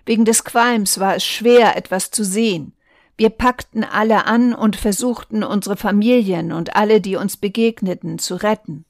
Wegen 0.05 0.23
des 0.23 0.43
Qualms 0.43 0.99
war 0.99 1.15
es 1.15 1.25
schwer, 1.25 1.75
etwas 1.75 2.11
zu 2.11 2.23
sehen. 2.23 2.73
Wir 3.17 3.31
packten 3.31 3.83
alle 3.83 4.25
an 4.25 4.53
und 4.53 4.75
versuchten, 4.75 5.43
unsere 5.43 5.75
Familien 5.75 6.53
und 6.53 6.75
alle, 6.75 7.01
die 7.01 7.15
uns 7.15 7.35
begegneten, 7.35 8.19
zu 8.19 8.35
retten. 8.35 8.85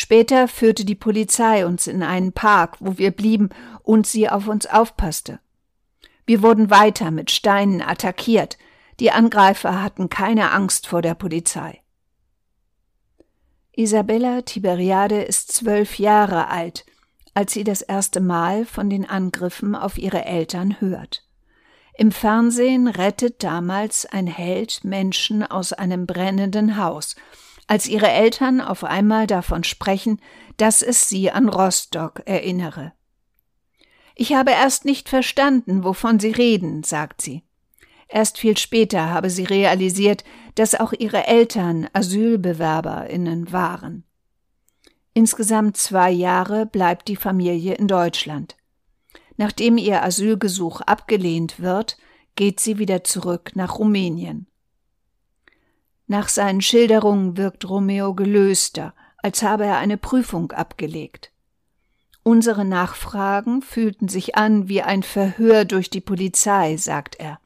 Später 0.00 0.46
führte 0.46 0.84
die 0.84 0.94
Polizei 0.94 1.66
uns 1.66 1.88
in 1.88 2.04
einen 2.04 2.32
Park, 2.32 2.76
wo 2.78 2.98
wir 2.98 3.10
blieben 3.10 3.48
und 3.82 4.06
sie 4.06 4.28
auf 4.28 4.46
uns 4.46 4.64
aufpasste. 4.64 5.40
Wir 6.24 6.40
wurden 6.40 6.70
weiter 6.70 7.10
mit 7.10 7.32
Steinen 7.32 7.82
attackiert. 7.82 8.58
Die 9.00 9.10
Angreifer 9.10 9.82
hatten 9.82 10.08
keine 10.08 10.52
Angst 10.52 10.86
vor 10.86 11.02
der 11.02 11.16
Polizei. 11.16 11.80
Isabella 13.72 14.42
Tiberiade 14.42 15.20
ist 15.20 15.50
zwölf 15.50 15.98
Jahre 15.98 16.46
alt, 16.46 16.86
als 17.34 17.52
sie 17.52 17.64
das 17.64 17.82
erste 17.82 18.20
Mal 18.20 18.66
von 18.66 18.88
den 18.88 19.04
Angriffen 19.04 19.74
auf 19.74 19.98
ihre 19.98 20.24
Eltern 20.24 20.80
hört. 20.80 21.24
Im 21.94 22.12
Fernsehen 22.12 22.86
rettet 22.86 23.42
damals 23.42 24.06
ein 24.06 24.28
Held 24.28 24.84
Menschen 24.84 25.42
aus 25.42 25.72
einem 25.72 26.06
brennenden 26.06 26.76
Haus 26.76 27.16
als 27.68 27.86
ihre 27.86 28.08
Eltern 28.10 28.60
auf 28.60 28.82
einmal 28.82 29.28
davon 29.28 29.62
sprechen, 29.62 30.20
dass 30.56 30.82
es 30.82 31.08
sie 31.08 31.30
an 31.30 31.48
Rostock 31.48 32.22
erinnere. 32.24 32.92
Ich 34.16 34.32
habe 34.32 34.50
erst 34.50 34.84
nicht 34.84 35.08
verstanden, 35.08 35.84
wovon 35.84 36.18
Sie 36.18 36.32
reden, 36.32 36.82
sagt 36.82 37.22
sie. 37.22 37.44
Erst 38.08 38.38
viel 38.38 38.56
später 38.56 39.10
habe 39.10 39.30
sie 39.30 39.44
realisiert, 39.44 40.24
dass 40.56 40.74
auch 40.74 40.92
ihre 40.92 41.26
Eltern 41.28 41.88
Asylbewerberinnen 41.92 43.52
waren. 43.52 44.04
Insgesamt 45.14 45.76
zwei 45.76 46.10
Jahre 46.10 46.66
bleibt 46.66 47.06
die 47.06 47.16
Familie 47.16 47.74
in 47.74 47.86
Deutschland. 47.86 48.56
Nachdem 49.36 49.78
ihr 49.78 50.02
Asylgesuch 50.02 50.80
abgelehnt 50.80 51.60
wird, 51.60 51.96
geht 52.34 52.58
sie 52.58 52.78
wieder 52.78 53.04
zurück 53.04 53.52
nach 53.54 53.78
Rumänien. 53.78 54.47
Nach 56.08 56.28
seinen 56.30 56.62
Schilderungen 56.62 57.36
wirkt 57.36 57.68
Romeo 57.68 58.14
gelöster, 58.14 58.94
als 59.18 59.42
habe 59.42 59.66
er 59.66 59.76
eine 59.76 59.98
Prüfung 59.98 60.52
abgelegt. 60.52 61.30
Unsere 62.22 62.64
Nachfragen 62.64 63.60
fühlten 63.60 64.08
sich 64.08 64.34
an 64.34 64.68
wie 64.68 64.82
ein 64.82 65.02
Verhör 65.02 65.66
durch 65.66 65.90
die 65.90 66.00
Polizei, 66.00 66.78
sagt 66.78 67.16
er. 67.16 67.38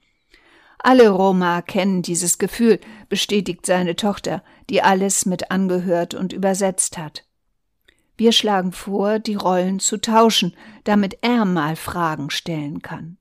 Alle 0.79 1.11
Roma 1.11 1.61
kennen 1.61 2.03
dieses 2.03 2.39
Gefühl, 2.39 2.81
bestätigt 3.09 3.67
seine 3.67 3.97
Tochter, 3.97 4.45
die 4.71 4.81
alles 4.81 5.27
mit 5.27 5.51
angehört 5.51 6.15
und 6.15 6.33
übersetzt 6.33 6.99
hat. 6.99 7.25
Wir 8.17 8.31
schlagen 8.31 8.71
vor, 8.71 9.19
die 9.19 9.35
Rollen 9.35 9.81
zu 9.81 9.97
tauschen, 9.97 10.57
damit 10.85 11.19
er 11.23 11.45
mal 11.45 11.75
Fragen 11.75 12.31
stellen 12.31 12.81
kann. 12.83 13.19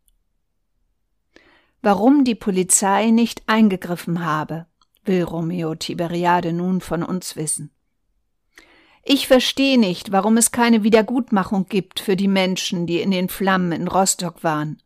Warum 1.82 2.26
die 2.26 2.36
Polizei 2.36 3.10
nicht 3.10 3.42
eingegriffen 3.48 4.24
habe, 4.24 4.68
will 5.06 5.24
Romeo 5.24 5.76
Tiberiade 5.76 6.54
nun 6.54 6.82
von 6.82 7.04
uns 7.04 7.36
wissen. 7.36 7.72
Ich 9.04 9.28
verstehe 9.28 9.80
nicht, 9.80 10.12
warum 10.12 10.38
es 10.38 10.52
keine 10.52 10.84
Wiedergutmachung 10.84 11.66
gibt 11.68 12.00
für 12.00 12.16
die 12.16 12.28
Menschen, 12.28 12.86
die 12.86 13.02
in 13.02 13.12
den 13.12 13.30
Flammen 13.30 13.72
in 13.72 13.88
Rostock 13.88 14.44
waren. 14.44 14.82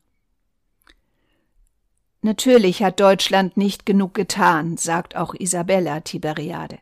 Natürlich 2.21 2.81
hat 2.81 2.99
Deutschland 2.99 3.57
nicht 3.57 3.85
genug 3.85 4.13
getan, 4.13 4.77
sagt 4.77 5.15
auch 5.15 5.35
Isabella 5.35 5.99
Tiberiade. 5.99 6.79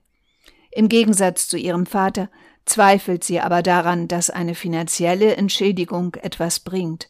Im 0.72 0.90
Gegensatz 0.90 1.48
zu 1.48 1.58
ihrem 1.58 1.86
Vater 1.86 2.30
zweifelt 2.66 3.24
sie 3.24 3.40
aber 3.40 3.62
daran, 3.62 4.08
dass 4.08 4.30
eine 4.30 4.56
finanzielle 4.56 5.36
Entschädigung 5.36 6.16
etwas 6.16 6.60
bringt. 6.60 7.10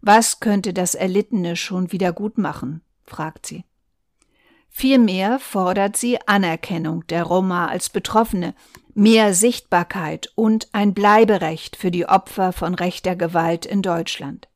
Was 0.00 0.38
könnte 0.38 0.72
das 0.72 0.94
Erlittene 0.94 1.56
schon 1.56 1.90
wieder 1.92 2.12
gut 2.12 2.38
machen? 2.38 2.82
fragt 3.04 3.46
sie. 3.46 3.64
Vielmehr 4.76 5.38
fordert 5.38 5.96
sie 5.96 6.18
Anerkennung 6.26 7.06
der 7.06 7.22
Roma 7.22 7.68
als 7.68 7.90
Betroffene, 7.90 8.56
mehr 8.92 9.32
Sichtbarkeit 9.32 10.32
und 10.34 10.68
ein 10.72 10.94
Bleiberecht 10.94 11.76
für 11.76 11.92
die 11.92 12.06
Opfer 12.06 12.52
von 12.52 12.74
rechter 12.74 13.14
Gewalt 13.14 13.66
in 13.66 13.82
Deutschland. 13.82 14.48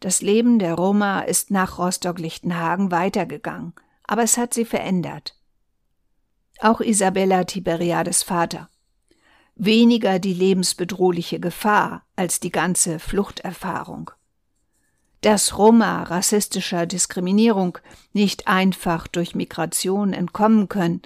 Das 0.00 0.20
Leben 0.20 0.58
der 0.58 0.74
Roma 0.74 1.20
ist 1.20 1.50
nach 1.50 1.78
Rostock-Lichtenhagen 1.78 2.90
weitergegangen, 2.90 3.72
aber 4.04 4.22
es 4.22 4.36
hat 4.36 4.52
sie 4.52 4.66
verändert. 4.66 5.34
Auch 6.60 6.82
Isabella 6.82 7.44
Tiberiades 7.44 8.22
Vater 8.22 8.68
weniger 9.54 10.18
die 10.18 10.34
lebensbedrohliche 10.34 11.40
Gefahr 11.40 12.04
als 12.16 12.40
die 12.40 12.50
ganze 12.50 12.98
Fluchterfahrung. 12.98 14.10
Dass 15.22 15.56
Roma 15.56 16.02
rassistischer 16.02 16.86
Diskriminierung 16.86 17.78
nicht 18.12 18.48
einfach 18.48 19.06
durch 19.06 19.34
Migration 19.34 20.12
entkommen 20.12 20.68
können, 20.68 21.02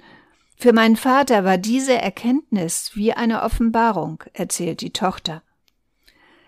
für 0.59 0.73
meinen 0.73 0.95
Vater 0.95 1.45
war 1.45 1.59
diese 1.59 1.93
Erkenntnis 1.93 2.91
wie 2.95 3.13
eine 3.13 3.43
Offenbarung, 3.43 4.23
erzählt 4.33 4.81
die 4.81 4.91
Tochter. 4.91 5.43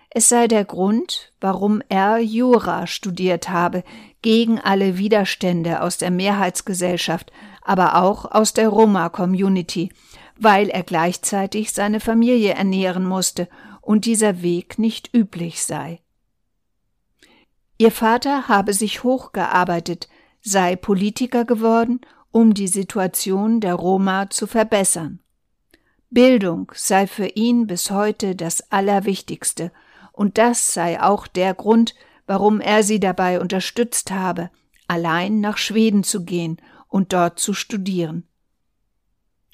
Es 0.09 0.27
sei 0.29 0.47
der 0.47 0.65
Grund, 0.65 1.31
warum 1.39 1.83
er 1.89 2.17
Jura 2.17 2.87
studiert 2.87 3.49
habe, 3.49 3.83
gegen 4.23 4.59
alle 4.59 4.97
Widerstände 4.97 5.83
aus 5.83 5.99
der 5.99 6.09
Mehrheitsgesellschaft, 6.09 7.31
aber 7.61 8.01
auch 8.01 8.25
aus 8.25 8.53
der 8.53 8.69
Roma-Community, 8.69 9.91
weil 10.39 10.69
er 10.69 10.81
gleichzeitig 10.81 11.71
seine 11.71 11.99
Familie 11.99 12.55
ernähren 12.55 13.05
musste 13.05 13.47
und 13.81 14.05
dieser 14.05 14.41
Weg 14.41 14.79
nicht 14.79 15.13
üblich 15.13 15.61
sei. 15.63 15.99
Ihr 17.81 17.91
Vater 17.91 18.49
habe 18.49 18.73
sich 18.73 19.03
hochgearbeitet, 19.03 20.09
sei 20.41 20.75
Politiker 20.75 21.45
geworden, 21.45 22.01
um 22.29 22.53
die 22.53 22.67
Situation 22.67 23.61
der 23.61 23.73
Roma 23.73 24.29
zu 24.29 24.47
verbessern. 24.47 25.21
Bildung 26.09 26.73
sei 26.75 27.07
für 27.07 27.27
ihn 27.27 27.67
bis 27.67 27.89
heute 27.89 28.35
das 28.35 28.69
Allerwichtigste, 28.69 29.71
und 30.11 30.37
das 30.37 30.73
sei 30.73 31.01
auch 31.01 31.25
der 31.25 31.53
Grund, 31.53 31.95
warum 32.27 32.59
er 32.59 32.83
sie 32.83 32.99
dabei 32.99 33.39
unterstützt 33.39 34.11
habe, 34.11 34.51
allein 34.89 35.39
nach 35.39 35.57
Schweden 35.57 36.03
zu 36.03 36.25
gehen 36.25 36.57
und 36.89 37.13
dort 37.13 37.39
zu 37.39 37.53
studieren. 37.53 38.27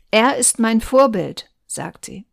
Er 0.09 0.37
ist 0.37 0.57
mein 0.57 0.81
Vorbild, 0.81 1.51
sagt 1.67 2.05
sie. 2.05 2.25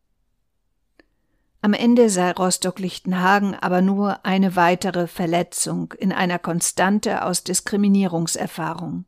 Am 1.64 1.74
Ende 1.74 2.10
sei 2.10 2.32
Rostock-Lichtenhagen 2.32 3.54
aber 3.54 3.82
nur 3.82 4.26
eine 4.26 4.56
weitere 4.56 5.06
Verletzung 5.06 5.92
in 5.92 6.10
einer 6.10 6.40
Konstante 6.40 7.24
aus 7.24 7.44
Diskriminierungserfahrung. 7.44 9.04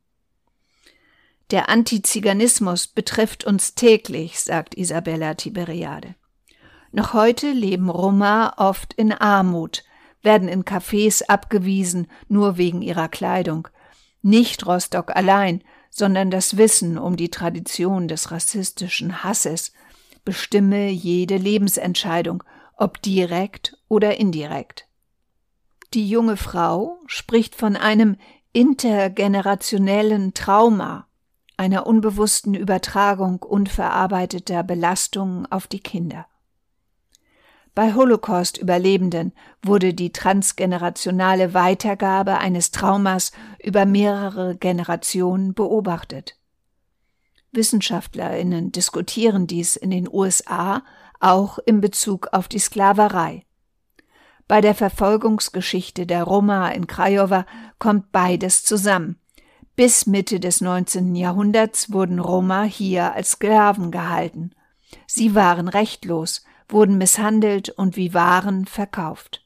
Der 1.50 1.68
Antiziganismus 1.68 2.86
betrifft 2.86 3.44
uns 3.44 3.74
täglich, 3.74 4.38
sagt 4.38 4.76
Isabella 4.76 5.34
Tiberiade. 5.34 6.14
Noch 6.92 7.12
heute 7.12 7.50
leben 7.50 7.90
Roma 7.90 8.54
oft 8.56 8.94
in 8.94 9.10
Armut, 9.12 9.82
werden 10.22 10.48
in 10.48 10.64
Cafés 10.64 11.24
abgewiesen, 11.26 12.06
nur 12.28 12.56
wegen 12.56 12.82
ihrer 12.82 13.08
Kleidung. 13.08 13.66
Nicht 14.22 14.64
Rostock 14.64 15.14
allein, 15.16 15.64
sondern 15.90 16.30
das 16.30 16.56
Wissen 16.56 16.98
um 16.98 17.16
die 17.16 17.30
Tradition 17.30 18.06
des 18.06 18.30
rassistischen 18.30 19.24
Hasses 19.24 19.72
bestimme 20.24 20.88
jede 20.88 21.36
Lebensentscheidung, 21.36 22.42
ob 22.76 23.00
direkt 23.02 23.76
oder 23.88 24.18
indirekt. 24.18 24.88
Die 25.92 26.08
junge 26.08 26.36
Frau 26.36 26.98
spricht 27.06 27.54
von 27.54 27.76
einem 27.76 28.16
intergenerationellen 28.52 30.34
Trauma, 30.34 31.06
einer 31.56 31.86
unbewussten 31.86 32.54
Übertragung 32.54 33.42
unverarbeiteter 33.42 34.62
Belastungen 34.62 35.46
auf 35.46 35.66
die 35.66 35.80
Kinder. 35.80 36.26
Bei 37.74 37.94
Holocaust-Überlebenden 37.94 39.32
wurde 39.62 39.94
die 39.94 40.12
transgenerationale 40.12 41.54
Weitergabe 41.54 42.38
eines 42.38 42.70
Traumas 42.70 43.32
über 43.62 43.84
mehrere 43.84 44.56
Generationen 44.56 45.54
beobachtet. 45.54 46.36
Wissenschaftlerinnen 47.54 48.72
diskutieren 48.72 49.46
dies 49.46 49.76
in 49.76 49.90
den 49.90 50.08
USA 50.08 50.82
auch 51.20 51.58
in 51.58 51.80
Bezug 51.80 52.28
auf 52.32 52.48
die 52.48 52.58
Sklaverei. 52.58 53.44
Bei 54.46 54.60
der 54.60 54.74
Verfolgungsgeschichte 54.74 56.06
der 56.06 56.24
Roma 56.24 56.68
in 56.68 56.86
Craiova 56.86 57.46
kommt 57.78 58.12
beides 58.12 58.62
zusammen. 58.62 59.18
Bis 59.74 60.06
Mitte 60.06 60.38
des 60.38 60.60
19. 60.60 61.14
Jahrhunderts 61.14 61.92
wurden 61.92 62.18
Roma 62.18 62.62
hier 62.62 63.14
als 63.14 63.32
Sklaven 63.32 63.90
gehalten. 63.90 64.52
Sie 65.06 65.34
waren 65.34 65.68
rechtlos, 65.68 66.44
wurden 66.68 66.98
misshandelt 66.98 67.70
und 67.70 67.96
wie 67.96 68.14
Waren 68.14 68.66
verkauft. 68.66 69.43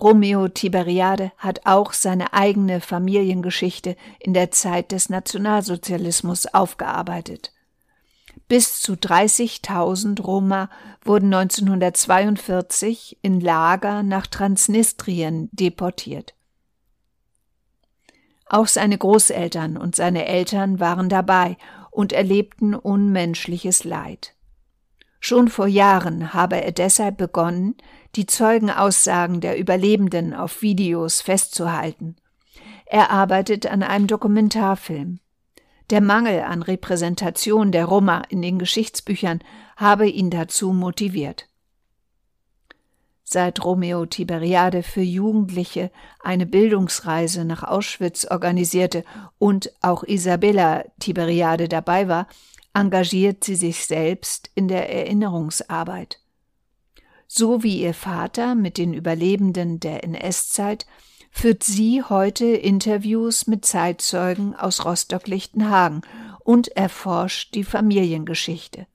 Romeo 0.00 0.46
Tiberiade 0.48 1.32
hat 1.38 1.66
auch 1.66 1.92
seine 1.92 2.32
eigene 2.32 2.80
Familiengeschichte 2.80 3.96
in 4.20 4.32
der 4.32 4.50
Zeit 4.52 4.92
des 4.92 5.08
Nationalsozialismus 5.08 6.46
aufgearbeitet. 6.46 7.52
Bis 8.46 8.80
zu 8.80 8.92
30.000 8.94 10.22
Roma 10.22 10.70
wurden 11.02 11.34
1942 11.34 13.18
in 13.22 13.40
Lager 13.40 14.02
nach 14.02 14.26
Transnistrien 14.26 15.48
deportiert. 15.52 16.34
Auch 18.46 18.68
seine 18.68 18.96
Großeltern 18.96 19.76
und 19.76 19.96
seine 19.96 20.24
Eltern 20.26 20.80
waren 20.80 21.08
dabei 21.08 21.58
und 21.90 22.12
erlebten 22.12 22.74
unmenschliches 22.74 23.84
Leid. 23.84 24.34
Schon 25.20 25.48
vor 25.48 25.66
Jahren 25.66 26.32
habe 26.32 26.62
er 26.62 26.72
deshalb 26.72 27.16
begonnen, 27.16 27.76
die 28.14 28.26
Zeugenaussagen 28.26 29.40
der 29.40 29.58
Überlebenden 29.58 30.34
auf 30.34 30.62
Videos 30.62 31.20
festzuhalten. 31.20 32.16
Er 32.86 33.10
arbeitet 33.10 33.66
an 33.66 33.82
einem 33.82 34.06
Dokumentarfilm. 34.06 35.20
Der 35.90 36.00
Mangel 36.00 36.42
an 36.42 36.62
Repräsentation 36.62 37.72
der 37.72 37.86
Roma 37.86 38.22
in 38.28 38.42
den 38.42 38.58
Geschichtsbüchern 38.58 39.40
habe 39.76 40.08
ihn 40.08 40.30
dazu 40.30 40.72
motiviert. 40.72 41.48
Seit 43.24 43.62
Romeo 43.62 44.06
Tiberiade 44.06 44.82
für 44.82 45.02
Jugendliche 45.02 45.90
eine 46.20 46.46
Bildungsreise 46.46 47.44
nach 47.44 47.62
Auschwitz 47.62 48.24
organisierte 48.24 49.04
und 49.38 49.70
auch 49.82 50.02
Isabella 50.02 50.84
Tiberiade 50.98 51.68
dabei 51.68 52.08
war, 52.08 52.26
engagiert 52.74 53.44
sie 53.44 53.56
sich 53.56 53.86
selbst 53.86 54.50
in 54.54 54.68
der 54.68 54.92
Erinnerungsarbeit. 54.92 56.20
So 57.26 57.62
wie 57.62 57.82
ihr 57.82 57.94
Vater 57.94 58.54
mit 58.54 58.78
den 58.78 58.94
Überlebenden 58.94 59.80
der 59.80 60.04
NS-Zeit 60.04 60.86
führt 61.30 61.62
sie 61.62 62.02
heute 62.02 62.46
Interviews 62.46 63.46
mit 63.46 63.64
Zeitzeugen 63.64 64.54
aus 64.54 64.84
Rostock-Lichtenhagen 64.84 66.02
und 66.40 66.68
erforscht 66.68 67.54
die 67.54 67.64
Familiengeschichte. 67.64 68.86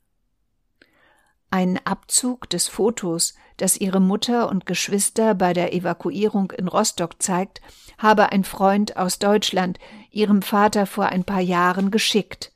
Ein 1.52 1.80
Abzug 1.86 2.50
des 2.50 2.68
Fotos, 2.68 3.36
das 3.58 3.78
ihre 3.78 4.00
Mutter 4.00 4.50
und 4.50 4.66
Geschwister 4.66 5.36
bei 5.36 5.54
der 5.54 5.72
Evakuierung 5.72 6.50
in 6.50 6.68
Rostock 6.68 7.22
zeigt, 7.22 7.62
habe 8.00 8.32
ein 8.32 8.44
Freund 8.44 8.98
aus 8.98 9.20
Deutschland 9.20 9.78
ihrem 10.10 10.42
Vater 10.42 10.88
vor 10.88 11.06
ein 11.06 11.24
paar 11.24 11.42
Jahren 11.42 11.92
geschickt. 11.92 12.53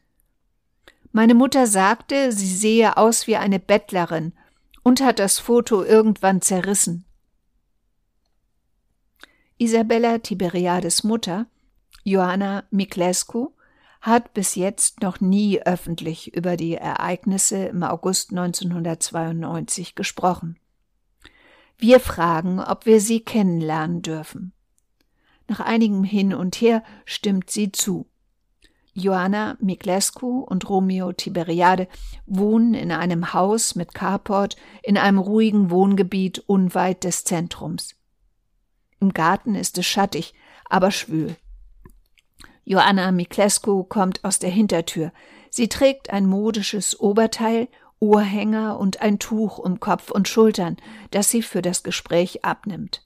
Meine 1.18 1.34
Mutter 1.34 1.66
sagte, 1.66 2.32
sie 2.32 2.46
sehe 2.46 2.96
aus 2.96 3.26
wie 3.26 3.38
eine 3.38 3.58
Bettlerin 3.58 4.34
und 4.84 5.02
hat 5.02 5.18
das 5.18 5.40
Foto 5.40 5.84
irgendwann 5.84 6.44
zerrissen. 6.44 7.06
Isabella 9.58 10.20
Tiberiades 10.20 11.04
Mutter, 11.04 11.48
Johanna 12.04 12.66
Miklescu, 12.70 13.50
hat 14.00 14.36
bis 14.36 14.54
jetzt 14.54 15.02
noch 15.02 15.20
nie 15.20 15.60
öffentlich 15.60 16.36
über 16.36 16.56
die 16.56 16.76
Ereignisse 16.76 17.66
im 17.66 17.82
August 17.82 18.30
1992 18.30 19.96
gesprochen. 19.96 20.60
Wir 21.80 22.00
fragen, 22.00 22.60
ob 22.60 22.86
wir 22.86 23.02
sie 23.02 23.22
kennenlernen 23.22 24.04
dürfen. 24.04 24.54
Nach 25.48 25.62
einigem 25.62 26.04
Hin 26.04 26.36
und 26.36 26.62
Her 26.62 26.84
stimmt 27.06 27.50
sie 27.50 27.72
zu. 27.72 28.08
Joanna 29.00 29.58
Miklescu 29.60 30.40
und 30.40 30.68
Romeo 30.68 31.14
Tiberiade 31.14 31.88
wohnen 32.26 32.74
in 32.74 32.92
einem 32.92 33.32
Haus 33.32 33.76
mit 33.76 33.94
Carport 33.94 34.56
in 34.82 34.98
einem 34.98 35.20
ruhigen 35.20 35.70
Wohngebiet 35.70 36.40
unweit 36.48 37.04
des 37.04 37.24
Zentrums. 37.24 37.96
Im 39.00 39.14
Garten 39.14 39.54
ist 39.54 39.78
es 39.78 39.86
schattig, 39.86 40.34
aber 40.68 40.90
schwül. 40.90 41.36
Joanna 42.66 43.12
Miklescu 43.12 43.84
kommt 43.84 44.26
aus 44.26 44.40
der 44.40 44.50
Hintertür. 44.50 45.14
Sie 45.52 45.68
trägt 45.68 46.10
ein 46.10 46.26
modisches 46.26 47.00
Oberteil, 47.00 47.68
Ohrhänger 48.00 48.80
und 48.80 49.04
ein 49.04 49.20
Tuch 49.20 49.60
um 49.60 49.80
Kopf 49.80 50.10
und 50.10 50.28
Schultern, 50.28 50.76
das 51.12 51.30
sie 51.30 51.44
für 51.44 51.62
das 51.62 51.84
Gespräch 51.84 52.44
abnimmt. 52.44 53.06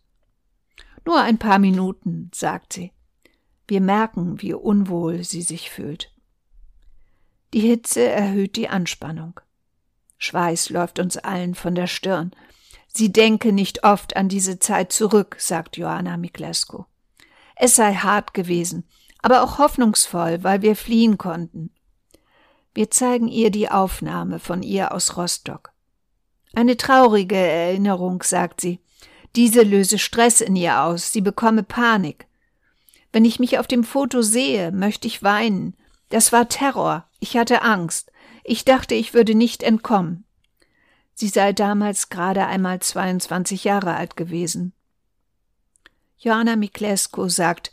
Nur 1.06 1.20
ein 1.20 1.38
paar 1.38 1.60
Minuten, 1.60 2.32
sagt 2.34 2.72
sie. 2.72 2.94
Wir 3.72 3.80
merken, 3.80 4.42
wie 4.42 4.54
unwohl 4.54 5.24
sie 5.24 5.42
sich 5.42 5.72
fühlt. 5.72 6.12
Die 7.54 7.62
Hitze 7.62 8.06
erhöht 8.06 8.58
die 8.58 8.68
Anspannung. 8.68 9.40
Schweiß 10.18 10.72
läuft 10.72 11.00
uns 11.00 11.16
allen 11.16 11.56
von 11.56 11.74
der 11.74 11.88
Stirn. 11.88 12.32
Sie 12.90 13.14
denke 13.14 13.54
nicht 13.54 13.86
oft 13.86 14.18
an 14.18 14.28
diese 14.28 14.60
Zeit 14.60 14.92
zurück, 14.92 15.38
sagt 15.40 15.78
Joanna 15.78 16.18
Miklescu. 16.18 16.84
Es 17.56 17.78
sei 17.78 17.94
hart 17.94 18.34
gewesen, 18.34 18.84
aber 19.22 19.42
auch 19.42 19.58
hoffnungsvoll, 19.58 20.44
weil 20.44 20.62
wir 20.62 20.76
fliehen 20.76 21.18
konnten. 21.18 21.74
Wir 22.74 22.92
zeigen 22.92 23.30
ihr 23.30 23.52
die 23.52 23.70
Aufnahme 23.70 24.40
von 24.40 24.64
ihr 24.64 24.94
aus 24.94 25.16
Rostock. 25.16 25.72
Eine 26.52 26.76
traurige 26.76 27.38
Erinnerung, 27.38 28.22
sagt 28.22 28.60
sie. 28.60 28.82
Diese 29.38 29.62
löse 29.62 29.98
Stress 29.98 30.42
in 30.42 30.58
ihr 30.58 30.84
aus, 30.84 31.14
sie 31.14 31.22
bekomme 31.22 31.64
Panik. 31.64 32.28
Wenn 33.12 33.26
ich 33.26 33.40
mich 33.40 33.60
auf 33.60 33.68
dem 33.68 33.84
Foto 33.84 34.22
sehe, 34.22 34.72
möchte 34.72 35.08
ich 35.08 35.24
weinen. 35.24 35.76
Das 36.10 36.32
war 36.32 36.50
Terror, 36.50 37.08
ich 37.20 37.38
hatte 37.38 37.62
Angst, 37.62 38.12
ich 38.44 38.66
dachte, 38.66 38.96
ich 38.96 39.14
würde 39.14 39.36
nicht 39.36 39.64
entkommen. 39.64 40.26
Sie 41.14 41.28
sei 41.28 41.54
damals 41.54 42.10
gerade 42.10 42.48
einmal 42.48 42.80
22 42.80 43.64
Jahre 43.64 43.96
alt 43.96 44.18
gewesen. 44.18 44.74
Joanna 46.18 46.56
Miklescu 46.56 47.30
sagt, 47.30 47.72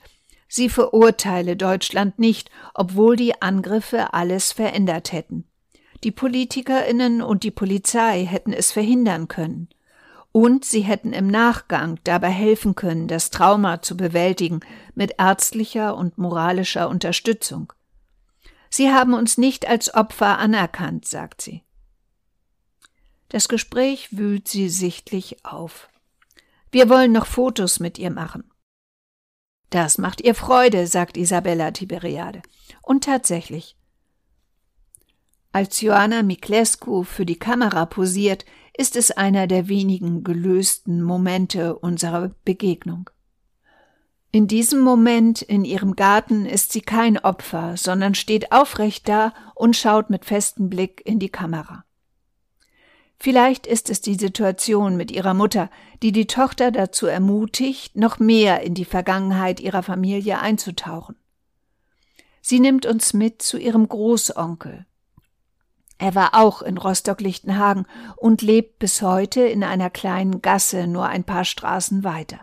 Sie 0.48 0.70
verurteile 0.70 1.56
Deutschland 1.56 2.18
nicht, 2.18 2.50
obwohl 2.72 3.16
die 3.16 3.42
Angriffe 3.42 4.14
alles 4.14 4.52
verändert 4.52 5.12
hätten. 5.12 5.44
Die 6.04 6.10
Politikerinnen 6.10 7.20
und 7.20 7.42
die 7.42 7.50
Polizei 7.50 8.24
hätten 8.24 8.54
es 8.54 8.72
verhindern 8.72 9.28
können. 9.28 9.68
Und 10.32 10.64
sie 10.64 10.82
hätten 10.82 11.12
im 11.12 11.26
Nachgang 11.26 11.98
dabei 12.04 12.30
helfen 12.30 12.74
können, 12.74 13.08
das 13.08 13.30
Trauma 13.30 13.82
zu 13.82 13.96
bewältigen 13.96 14.60
mit 14.94 15.14
ärztlicher 15.18 15.96
und 15.96 16.18
moralischer 16.18 16.88
Unterstützung. 16.88 17.72
Sie 18.70 18.90
haben 18.90 19.14
uns 19.14 19.38
nicht 19.38 19.66
als 19.66 19.94
Opfer 19.94 20.38
anerkannt, 20.38 21.06
sagt 21.08 21.40
sie. 21.40 21.62
Das 23.30 23.48
Gespräch 23.48 24.16
wühlt 24.16 24.48
sie 24.48 24.68
sichtlich 24.68 25.44
auf. 25.44 25.88
Wir 26.70 26.88
wollen 26.88 27.12
noch 27.12 27.26
Fotos 27.26 27.80
mit 27.80 27.98
ihr 27.98 28.10
machen. 28.10 28.50
Das 29.70 29.98
macht 29.98 30.22
ihr 30.22 30.34
Freude, 30.34 30.86
sagt 30.86 31.16
Isabella 31.16 31.70
Tiberiade. 31.72 32.42
Und 32.82 33.04
tatsächlich. 33.04 33.76
Als 35.52 35.80
Joanna 35.80 36.22
Miklescu 36.22 37.04
für 37.04 37.26
die 37.26 37.38
Kamera 37.38 37.86
posiert, 37.86 38.44
ist 38.78 38.96
es 38.96 39.10
einer 39.10 39.48
der 39.48 39.68
wenigen 39.68 40.22
gelösten 40.22 41.02
Momente 41.02 41.76
unserer 41.76 42.30
Begegnung. 42.44 43.10
In 44.30 44.46
diesem 44.46 44.80
Moment 44.80 45.42
in 45.42 45.64
ihrem 45.64 45.96
Garten 45.96 46.46
ist 46.46 46.70
sie 46.72 46.80
kein 46.80 47.18
Opfer, 47.18 47.76
sondern 47.76 48.14
steht 48.14 48.52
aufrecht 48.52 49.08
da 49.08 49.34
und 49.56 49.74
schaut 49.74 50.10
mit 50.10 50.24
festem 50.24 50.70
Blick 50.70 51.02
in 51.04 51.18
die 51.18 51.28
Kamera. 51.28 51.84
Vielleicht 53.18 53.66
ist 53.66 53.90
es 53.90 54.00
die 54.00 54.14
Situation 54.14 54.96
mit 54.96 55.10
ihrer 55.10 55.34
Mutter, 55.34 55.70
die 56.02 56.12
die 56.12 56.26
Tochter 56.26 56.70
dazu 56.70 57.06
ermutigt, 57.06 57.96
noch 57.96 58.20
mehr 58.20 58.62
in 58.62 58.74
die 58.74 58.84
Vergangenheit 58.84 59.58
ihrer 59.58 59.82
Familie 59.82 60.38
einzutauchen. 60.38 61.16
Sie 62.40 62.60
nimmt 62.60 62.86
uns 62.86 63.12
mit 63.12 63.42
zu 63.42 63.58
ihrem 63.58 63.88
Großonkel. 63.88 64.86
Er 65.98 66.14
war 66.14 66.34
auch 66.34 66.62
in 66.62 66.78
Rostock-Lichtenhagen 66.78 67.86
und 68.16 68.40
lebt 68.40 68.78
bis 68.78 69.02
heute 69.02 69.40
in 69.40 69.64
einer 69.64 69.90
kleinen 69.90 70.40
Gasse 70.40 70.86
nur 70.86 71.06
ein 71.06 71.24
paar 71.24 71.44
Straßen 71.44 72.04
weiter. 72.04 72.40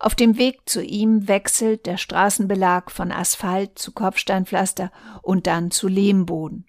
Auf 0.00 0.14
dem 0.14 0.38
Weg 0.38 0.68
zu 0.68 0.82
ihm 0.82 1.26
wechselt 1.26 1.86
der 1.86 1.96
Straßenbelag 1.96 2.90
von 2.90 3.10
Asphalt 3.10 3.78
zu 3.78 3.92
Kopfsteinpflaster 3.92 4.92
und 5.22 5.46
dann 5.46 5.70
zu 5.70 5.88
Lehmboden. 5.88 6.66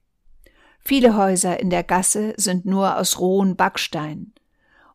Viele 0.80 1.16
Häuser 1.16 1.60
in 1.60 1.70
der 1.70 1.84
Gasse 1.84 2.34
sind 2.38 2.66
nur 2.66 2.98
aus 2.98 3.20
rohen 3.20 3.56
Backsteinen. 3.56 4.34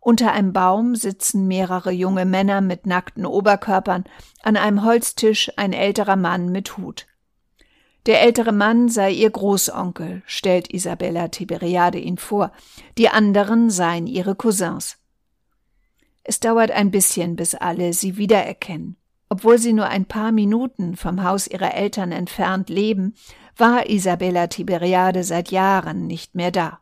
Unter 0.00 0.32
einem 0.32 0.52
Baum 0.52 0.96
sitzen 0.96 1.46
mehrere 1.46 1.90
junge 1.90 2.24
Männer 2.24 2.60
mit 2.60 2.86
nackten 2.86 3.24
Oberkörpern, 3.24 4.04
an 4.42 4.56
einem 4.56 4.84
Holztisch 4.84 5.50
ein 5.56 5.72
älterer 5.72 6.16
Mann 6.16 6.50
mit 6.50 6.76
Hut. 6.76 7.06
Der 8.06 8.20
ältere 8.20 8.52
Mann 8.52 8.88
sei 8.88 9.12
ihr 9.12 9.30
Großonkel, 9.30 10.22
stellt 10.26 10.72
Isabella 10.72 11.28
Tiberiade 11.28 11.98
ihn 11.98 12.18
vor, 12.18 12.52
die 12.98 13.08
anderen 13.08 13.70
seien 13.70 14.06
ihre 14.06 14.34
Cousins. 14.34 14.98
Es 16.22 16.40
dauert 16.40 16.70
ein 16.70 16.90
bisschen, 16.90 17.36
bis 17.36 17.54
alle 17.54 17.92
sie 17.92 18.16
wiedererkennen. 18.16 18.96
Obwohl 19.30 19.58
sie 19.58 19.72
nur 19.72 19.86
ein 19.86 20.04
paar 20.04 20.32
Minuten 20.32 20.96
vom 20.96 21.22
Haus 21.24 21.46
ihrer 21.46 21.74
Eltern 21.74 22.12
entfernt 22.12 22.68
leben, 22.68 23.14
war 23.56 23.88
Isabella 23.88 24.48
Tiberiade 24.48 25.24
seit 25.24 25.50
Jahren 25.50 26.06
nicht 26.06 26.34
mehr 26.34 26.50
da. 26.50 26.80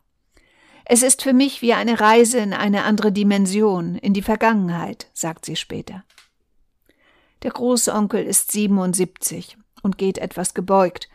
Es 0.84 1.02
ist 1.02 1.22
für 1.22 1.32
mich 1.32 1.62
wie 1.62 1.72
eine 1.72 2.00
Reise 2.00 2.38
in 2.38 2.52
eine 2.52 2.82
andere 2.84 3.12
Dimension, 3.12 3.94
in 3.96 4.12
die 4.12 4.22
Vergangenheit, 4.22 5.08
sagt 5.12 5.44
sie 5.44 5.56
später. 5.56 6.04
Der 7.42 7.52
Großonkel 7.52 8.24
ist 8.24 8.50
77 8.52 9.56
und 9.82 9.98
geht 9.98 10.18
etwas 10.18 10.54
gebeugt. 10.54 11.08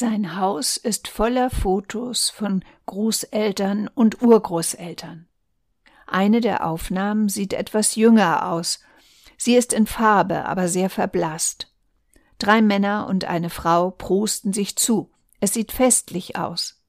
Sein 0.00 0.36
Haus 0.36 0.76
ist 0.76 1.08
voller 1.08 1.50
Fotos 1.50 2.30
von 2.30 2.64
Großeltern 2.86 3.90
und 3.92 4.22
Urgroßeltern. 4.22 5.26
Eine 6.06 6.40
der 6.40 6.64
Aufnahmen 6.64 7.28
sieht 7.28 7.52
etwas 7.52 7.96
jünger 7.96 8.48
aus. 8.48 8.78
Sie 9.36 9.56
ist 9.56 9.72
in 9.72 9.88
Farbe, 9.88 10.44
aber 10.44 10.68
sehr 10.68 10.88
verblasst. 10.88 11.74
Drei 12.38 12.62
Männer 12.62 13.08
und 13.08 13.24
eine 13.24 13.50
Frau 13.50 13.90
prosten 13.90 14.52
sich 14.52 14.76
zu. 14.76 15.10
Es 15.40 15.52
sieht 15.52 15.72
festlich 15.72 16.36
aus. 16.36 16.80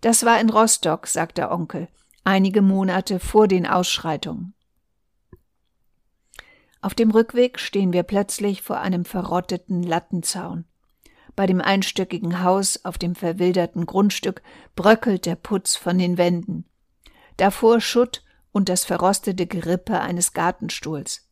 Das 0.00 0.24
war 0.24 0.40
in 0.40 0.50
Rostock, 0.50 1.06
sagt 1.06 1.38
der 1.38 1.52
Onkel, 1.52 1.86
einige 2.24 2.60
Monate 2.60 3.20
vor 3.20 3.46
den 3.46 3.68
Ausschreitungen. 3.68 4.54
Auf 6.80 6.96
dem 6.96 7.12
Rückweg 7.12 7.60
stehen 7.60 7.92
wir 7.92 8.02
plötzlich 8.02 8.62
vor 8.62 8.80
einem 8.80 9.04
verrotteten 9.04 9.84
Lattenzaun. 9.84 10.64
Bei 11.36 11.46
dem 11.46 11.60
einstöckigen 11.60 12.42
Haus 12.42 12.84
auf 12.84 12.98
dem 12.98 13.14
verwilderten 13.14 13.86
Grundstück 13.86 14.42
bröckelt 14.76 15.26
der 15.26 15.36
Putz 15.36 15.76
von 15.76 15.98
den 15.98 16.18
Wänden. 16.18 16.64
Davor 17.36 17.80
Schutt 17.80 18.22
und 18.52 18.68
das 18.68 18.84
verrostete 18.84 19.46
Gerippe 19.46 20.00
eines 20.00 20.32
Gartenstuhls. 20.32 21.28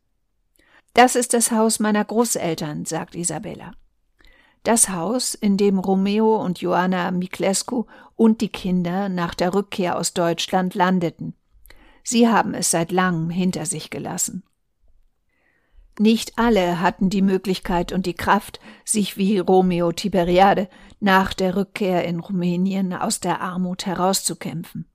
Das 0.94 1.14
ist 1.14 1.34
das 1.34 1.50
Haus 1.50 1.80
meiner 1.80 2.04
Großeltern, 2.04 2.84
sagt 2.84 3.14
Isabella. 3.14 3.72
Das 4.64 4.88
Haus, 4.88 5.34
in 5.34 5.56
dem 5.56 5.78
Romeo 5.78 6.36
und 6.36 6.60
Joanna 6.60 7.10
Miklescu 7.10 7.84
und 8.16 8.40
die 8.40 8.48
Kinder 8.48 9.08
nach 9.08 9.34
der 9.34 9.54
Rückkehr 9.54 9.96
aus 9.96 10.12
Deutschland 10.14 10.74
landeten. 10.74 11.34
Sie 12.02 12.28
haben 12.28 12.54
es 12.54 12.70
seit 12.70 12.90
langem 12.90 13.30
hinter 13.30 13.66
sich 13.66 13.90
gelassen. 13.90 14.42
Nicht 15.98 16.38
alle 16.38 16.80
hatten 16.80 17.10
die 17.10 17.22
Möglichkeit 17.22 17.92
und 17.92 18.06
die 18.06 18.14
Kraft, 18.14 18.60
sich 18.84 19.16
wie 19.16 19.38
Romeo 19.38 19.90
Tiberiade 19.90 20.68
nach 21.00 21.34
der 21.34 21.56
Rückkehr 21.56 22.04
in 22.04 22.20
Rumänien 22.20 22.92
aus 22.92 23.18
der 23.18 23.40
Armut 23.40 23.84
herauszukämpfen. 23.84 24.86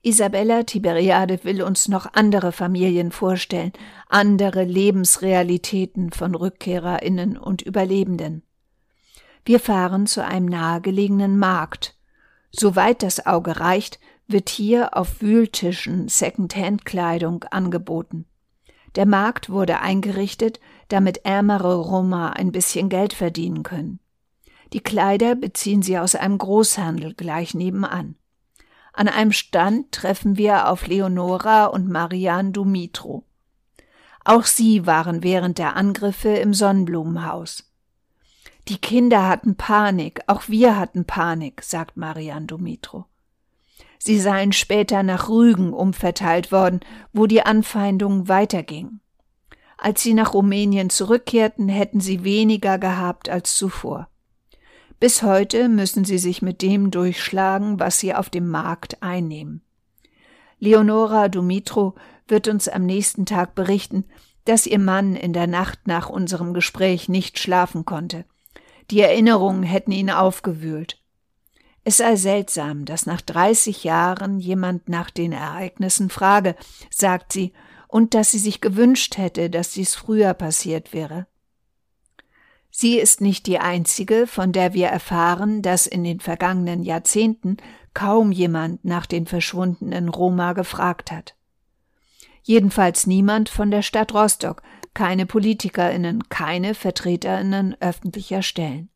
Isabella 0.00 0.62
Tiberiade 0.62 1.40
will 1.42 1.62
uns 1.62 1.88
noch 1.88 2.14
andere 2.14 2.52
Familien 2.52 3.10
vorstellen, 3.10 3.72
andere 4.08 4.64
Lebensrealitäten 4.64 6.12
von 6.12 6.34
Rückkehrerinnen 6.34 7.36
und 7.36 7.60
Überlebenden. 7.60 8.42
Wir 9.44 9.60
fahren 9.60 10.06
zu 10.06 10.24
einem 10.24 10.46
nahegelegenen 10.46 11.38
Markt. 11.38 11.94
Soweit 12.52 13.02
das 13.02 13.26
Auge 13.26 13.60
reicht, 13.60 13.98
wird 14.26 14.48
hier 14.48 14.96
auf 14.96 15.20
Wühltischen 15.20 16.08
Second-Hand-Kleidung 16.08 17.44
angeboten. 17.44 18.26
Der 18.96 19.06
Markt 19.06 19.50
wurde 19.50 19.80
eingerichtet, 19.80 20.58
damit 20.88 21.24
ärmere 21.24 21.76
Roma 21.76 22.30
ein 22.30 22.50
bisschen 22.50 22.88
Geld 22.88 23.12
verdienen 23.12 23.62
können. 23.62 24.00
Die 24.72 24.80
Kleider 24.80 25.34
beziehen 25.34 25.82
sie 25.82 25.98
aus 25.98 26.14
einem 26.14 26.38
Großhandel 26.38 27.14
gleich 27.14 27.54
nebenan. 27.54 28.16
An 28.92 29.08
einem 29.08 29.32
Stand 29.32 29.92
treffen 29.92 30.38
wir 30.38 30.70
auf 30.70 30.86
Leonora 30.86 31.66
und 31.66 31.88
Marian 31.88 32.52
Dumitro. 32.52 33.24
Auch 34.24 34.44
sie 34.44 34.86
waren 34.86 35.22
während 35.22 35.58
der 35.58 35.76
Angriffe 35.76 36.30
im 36.30 36.54
Sonnenblumenhaus. 36.54 37.70
Die 38.68 38.78
Kinder 38.78 39.28
hatten 39.28 39.56
Panik, 39.56 40.22
auch 40.26 40.48
wir 40.48 40.76
hatten 40.76 41.04
Panik, 41.04 41.62
sagt 41.62 41.96
Marian 41.96 42.46
Dumitro. 42.46 43.04
Sie 44.06 44.20
seien 44.20 44.52
später 44.52 45.02
nach 45.02 45.28
Rügen 45.28 45.72
umverteilt 45.72 46.52
worden, 46.52 46.78
wo 47.12 47.26
die 47.26 47.42
Anfeindung 47.42 48.28
weiterging. 48.28 49.00
Als 49.78 50.00
sie 50.00 50.14
nach 50.14 50.32
Rumänien 50.32 50.90
zurückkehrten, 50.90 51.68
hätten 51.68 51.98
sie 51.98 52.22
weniger 52.22 52.78
gehabt 52.78 53.28
als 53.28 53.56
zuvor. 53.56 54.06
Bis 55.00 55.24
heute 55.24 55.68
müssen 55.68 56.04
sie 56.04 56.18
sich 56.18 56.40
mit 56.40 56.62
dem 56.62 56.92
durchschlagen, 56.92 57.80
was 57.80 57.98
sie 57.98 58.14
auf 58.14 58.30
dem 58.30 58.48
Markt 58.48 59.02
einnehmen. 59.02 59.62
Leonora 60.60 61.26
Dumitro 61.26 61.96
wird 62.28 62.46
uns 62.46 62.68
am 62.68 62.86
nächsten 62.86 63.26
Tag 63.26 63.56
berichten, 63.56 64.04
dass 64.44 64.68
ihr 64.68 64.78
Mann 64.78 65.16
in 65.16 65.32
der 65.32 65.48
Nacht 65.48 65.88
nach 65.88 66.10
unserem 66.10 66.54
Gespräch 66.54 67.08
nicht 67.08 67.40
schlafen 67.40 67.84
konnte. 67.84 68.24
Die 68.92 69.00
Erinnerungen 69.00 69.64
hätten 69.64 69.90
ihn 69.90 70.10
aufgewühlt. 70.10 71.02
Es 71.88 71.98
sei 71.98 72.16
seltsam, 72.16 72.84
dass 72.84 73.06
nach 73.06 73.20
30 73.20 73.84
Jahren 73.84 74.40
jemand 74.40 74.88
nach 74.88 75.08
den 75.08 75.30
Ereignissen 75.30 76.10
frage, 76.10 76.56
sagt 76.90 77.32
sie, 77.32 77.52
und 77.86 78.12
dass 78.12 78.32
sie 78.32 78.40
sich 78.40 78.60
gewünscht 78.60 79.18
hätte, 79.18 79.50
dass 79.50 79.70
dies 79.70 79.94
früher 79.94 80.34
passiert 80.34 80.92
wäre. 80.92 81.28
Sie 82.72 82.98
ist 82.98 83.20
nicht 83.20 83.46
die 83.46 83.60
einzige, 83.60 84.26
von 84.26 84.50
der 84.50 84.74
wir 84.74 84.88
erfahren, 84.88 85.62
dass 85.62 85.86
in 85.86 86.02
den 86.02 86.18
vergangenen 86.18 86.82
Jahrzehnten 86.82 87.56
kaum 87.94 88.32
jemand 88.32 88.84
nach 88.84 89.06
den 89.06 89.28
verschwundenen 89.28 90.08
Roma 90.08 90.54
gefragt 90.54 91.12
hat. 91.12 91.36
Jedenfalls 92.42 93.06
niemand 93.06 93.48
von 93.48 93.70
der 93.70 93.82
Stadt 93.82 94.12
Rostock, 94.12 94.60
keine 94.92 95.24
Politikerinnen, 95.24 96.28
keine 96.30 96.74
Vertreterinnen 96.74 97.76
öffentlicher 97.78 98.42
Stellen. 98.42 98.90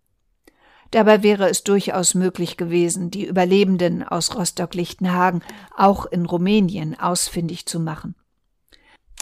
Dabei 0.91 1.23
wäre 1.23 1.49
es 1.49 1.63
durchaus 1.63 2.15
möglich 2.15 2.57
gewesen, 2.57 3.11
die 3.11 3.25
Überlebenden 3.25 4.03
aus 4.03 4.35
Rostock-Lichtenhagen 4.35 5.43
auch 5.77 6.07
in 6.07 6.27
Rumänien 6.27 6.99
ausfindig 6.99 7.67
zu 7.67 7.79
machen. 7.79 8.17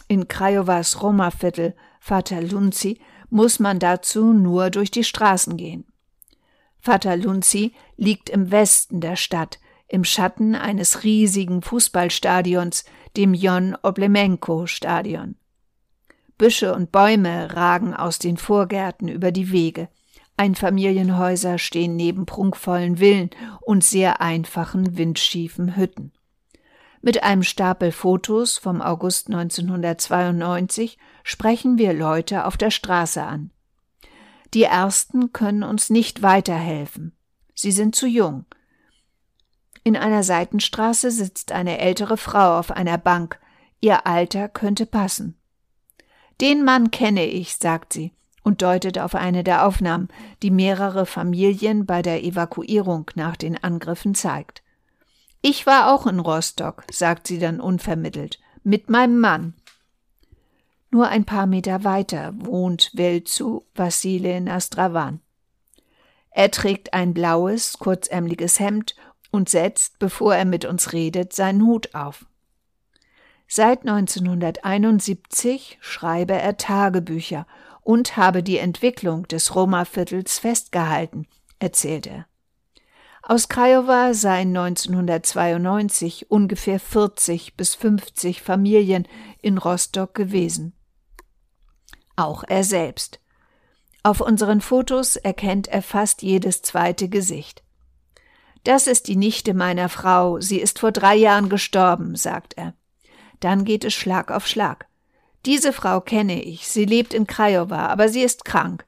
In 0.07 0.29
Craiovas 0.29 1.03
Roma-Viertel 1.03 1.75
Vater 2.01 2.41
Lunzi 2.41 3.01
muss 3.29 3.59
man 3.59 3.79
dazu 3.79 4.33
nur 4.33 4.71
durch 4.71 4.91
die 4.91 5.05
Straßen 5.05 5.59
gehen. 5.59 5.85
Vater 6.81 7.17
Lunzi 7.17 7.75
liegt 7.97 8.31
im 8.31 8.51
Westen 8.51 9.01
der 9.01 9.17
Stadt, 9.17 9.59
im 9.89 10.05
Schatten 10.05 10.55
eines 10.55 11.05
riesigen 11.05 11.61
Fußballstadions, 11.61 12.85
dem 13.17 13.35
Jon 13.35 13.77
Oblemenko 13.83 14.67
Stadion. 14.67 15.37
Büsche 16.39 16.75
und 16.75 16.93
Bäume 16.93 17.55
ragen 17.55 17.95
aus 17.95 18.19
den 18.19 18.37
Vorgärten 18.37 19.09
über 19.09 19.33
die 19.33 19.51
Wege. 19.51 19.89
Einfamilienhäuser 20.39 21.59
stehen 21.59 21.97
neben 21.97 22.27
prunkvollen 22.27 22.99
Villen 22.99 23.31
und 23.61 23.85
sehr 23.85 24.21
einfachen, 24.21 24.97
windschiefen 24.97 25.77
Hütten. 25.77 26.13
Mit 27.01 27.23
einem 27.23 27.43
Stapel 27.43 27.93
Fotos 27.93 28.59
vom 28.59 28.83
August 28.83 29.29
1992 29.29 30.99
sprechen 31.23 31.79
wir 31.79 31.93
Leute 31.93 32.45
auf 32.45 32.57
der 32.57 32.71
Straße 32.71 33.23
an. 33.23 33.51
Die 34.55 34.65
ersten 34.65 35.33
können 35.33 35.63
uns 35.63 35.91
nicht 35.91 36.23
weiterhelfen. 36.23 37.17
Sie 37.55 37.73
sind 37.73 37.95
zu 37.95 38.07
jung. 38.07 38.47
In 39.85 39.97
einer 39.97 40.23
Seitenstraße 40.23 41.11
sitzt 41.11 41.53
eine 41.53 41.79
ältere 41.79 42.17
Frau 42.17 42.59
auf 42.59 42.71
einer 42.71 42.99
Bank. 42.99 43.39
Ihr 43.81 44.07
Alter 44.07 44.49
könnte 44.49 44.87
passen. 44.87 45.39
Den 46.41 46.65
Mann 46.65 46.91
kenne 46.91 47.27
ich, 47.27 47.57
sagt 47.57 47.93
sie 47.93 48.13
und 48.49 48.63
deutet 48.63 48.99
auf 48.99 49.15
eine 49.15 49.45
der 49.45 49.67
Aufnahmen, 49.67 50.09
die 50.43 50.51
mehrere 50.51 51.05
Familien 51.05 51.85
bei 51.85 52.01
der 52.01 52.25
Evakuierung 52.25 53.11
nach 53.15 53.37
den 53.37 53.63
Angriffen 53.63 54.15
zeigt. 54.15 54.63
Ich 55.43 55.67
war 55.67 55.93
auch 55.93 56.07
in 56.07 56.19
Rostock, 56.19 56.85
sagt 56.91 57.27
sie 57.27 57.39
dann 57.39 57.61
unvermittelt, 57.61 58.41
mit 58.65 58.89
meinem 58.89 59.21
Mann. 59.21 59.53
Nur 60.91 61.09
ein 61.09 61.27
paar 61.27 61.47
Meter 61.47 61.85
weiter 61.85 62.33
wohnt 62.39 62.91
Velzu 62.95 63.67
Vassile 63.75 64.41
Nastravan. 64.41 65.21
Er 66.31 66.51
trägt 66.51 66.95
ein 66.95 67.13
blaues, 67.13 67.79
kurzärmliches 67.79 68.61
Hemd 68.61 68.97
und 69.31 69.51
setzt, 69.51 69.99
bevor 69.99 70.35
er 70.35 70.47
mit 70.47 70.65
uns 70.65 70.95
redet, 70.95 71.35
seinen 71.35 71.67
Hut 71.67 71.95
auf. 71.95 72.25
Seit 73.47 73.81
1971 73.81 75.77
schreibe 75.83 76.33
er 76.33 76.57
Tagebücher 76.57 77.47
und 77.89 78.19
habe 78.19 78.43
die 78.43 78.59
Entwicklung 78.59 79.27
des 79.29 79.55
Roma-Viertels 79.55 80.41
festgehalten, 80.41 81.27
erzählt 81.59 82.07
er. 82.07 82.27
Aus 83.23 83.49
Craiova 83.49 84.13
seien 84.13 84.55
1992 84.55 86.31
ungefähr 86.31 86.81
40 86.81 87.57
bis 87.57 87.75
50 87.77 88.43
Familien 88.43 89.09
in 89.41 89.57
Rostock 89.57 90.13
gewesen. 90.13 90.75
Auch 92.15 92.45
er 92.47 92.63
selbst. 92.63 93.21
Auf 94.03 94.21
unseren 94.21 94.61
Fotos 94.61 95.17
erkennt 95.17 95.69
er 95.69 95.81
fast 95.81 96.21
jedes 96.21 96.61
zweite 96.61 97.09
Gesicht. 97.09 97.65
Das 98.65 98.87
ist 98.87 99.09
die 99.09 99.17
Nichte 99.17 99.55
meiner 99.55 99.89
Frau, 99.89 100.43
sie 100.43 100.61
ist 100.61 100.79
vor 100.79 100.93
drei 100.93 101.15
Jahren 101.15 101.49
gestorben, 101.49 102.17
sagt 102.17 102.53
er. 102.59 102.75
Dann 103.41 103.65
geht 103.65 103.87
es 103.87 103.95
Schlag 103.95 104.31
auf 104.31 104.47
Schlag. 104.47 104.88
Diese 105.49 105.73
Frau 105.73 106.03
kenne 106.03 106.43
ich, 106.43 106.69
sie 106.69 106.85
lebt 106.85 107.15
in 107.15 107.27
Craiova, 107.27 107.87
aber 107.87 108.11
sie 108.11 108.21
ist 108.21 108.45
krank. 108.45 108.85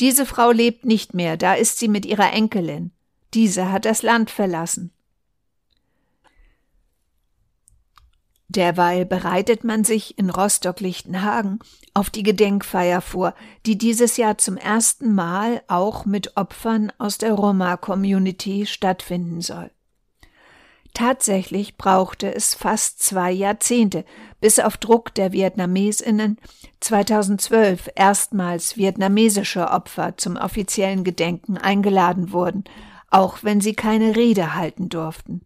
Diese 0.00 0.26
Frau 0.26 0.50
lebt 0.50 0.84
nicht 0.84 1.14
mehr, 1.14 1.36
da 1.36 1.54
ist 1.54 1.78
sie 1.78 1.86
mit 1.86 2.04
ihrer 2.04 2.32
Enkelin. 2.32 2.90
Diese 3.32 3.70
hat 3.70 3.84
das 3.84 4.02
Land 4.02 4.28
verlassen. 4.28 4.90
Derweil 8.48 9.06
bereitet 9.06 9.62
man 9.62 9.84
sich 9.84 10.18
in 10.18 10.30
Rostock-Lichtenhagen 10.30 11.60
auf 11.94 12.10
die 12.10 12.24
Gedenkfeier 12.24 13.00
vor, 13.00 13.32
die 13.64 13.78
dieses 13.78 14.16
Jahr 14.16 14.36
zum 14.36 14.56
ersten 14.56 15.14
Mal 15.14 15.62
auch 15.68 16.06
mit 16.06 16.36
Opfern 16.36 16.92
aus 16.98 17.18
der 17.18 17.34
Roma-Community 17.34 18.66
stattfinden 18.66 19.40
soll. 19.40 19.70
Tatsächlich 20.94 21.76
brauchte 21.76 22.32
es 22.32 22.54
fast 22.54 23.02
zwei 23.02 23.32
Jahrzehnte, 23.32 24.04
bis 24.40 24.60
auf 24.60 24.76
Druck 24.76 25.12
der 25.14 25.32
Vietnamesinnen 25.32 26.38
2012 26.78 27.90
erstmals 27.96 28.76
vietnamesische 28.76 29.70
Opfer 29.70 30.16
zum 30.16 30.36
offiziellen 30.36 31.02
Gedenken 31.02 31.58
eingeladen 31.58 32.30
wurden, 32.30 32.62
auch 33.10 33.38
wenn 33.42 33.60
sie 33.60 33.74
keine 33.74 34.14
Rede 34.14 34.54
halten 34.54 34.88
durften. 34.88 35.40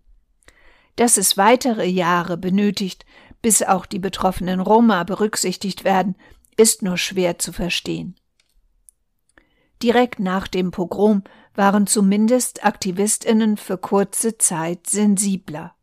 Dass 0.96 1.16
es 1.16 1.38
weitere 1.38 1.86
Jahre 1.86 2.36
benötigt, 2.36 3.06
bis 3.40 3.62
auch 3.62 3.86
die 3.86 4.00
betroffenen 4.00 4.60
Roma 4.60 5.04
berücksichtigt 5.04 5.82
werden, 5.82 6.16
ist 6.58 6.82
nur 6.82 6.98
schwer 6.98 7.38
zu 7.38 7.52
verstehen. 7.52 8.16
Direkt 9.82 10.18
nach 10.18 10.46
dem 10.46 10.72
Pogrom 10.72 11.22
waren 11.58 11.88
zumindest 11.88 12.64
Aktivistinnen 12.64 13.56
für 13.56 13.76
kurze 13.76 14.38
Zeit 14.38 14.88
sensibler. 14.88 15.74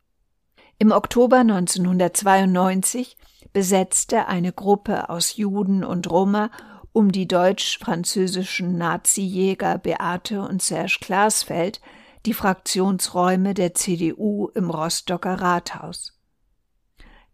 Im 0.80 0.92
Oktober 0.92 1.38
1992 1.40 3.18
besetzte 3.52 4.28
eine 4.28 4.54
Gruppe 4.54 5.10
aus 5.10 5.36
Juden 5.36 5.84
und 5.84 6.10
Roma 6.10 6.50
um 6.94 7.12
die 7.12 7.28
deutsch-französischen 7.28 8.78
Nazi-Jäger 8.78 9.78
Beate 9.78 10.42
und 10.42 10.62
Serge 10.62 11.00
Glasfeld 11.02 11.82
die 12.26 12.34
Fraktionsräume 12.34 13.54
der 13.54 13.74
CDU 13.74 14.48
im 14.56 14.70
Rostocker 14.70 15.42
Rathaus. 15.42 16.18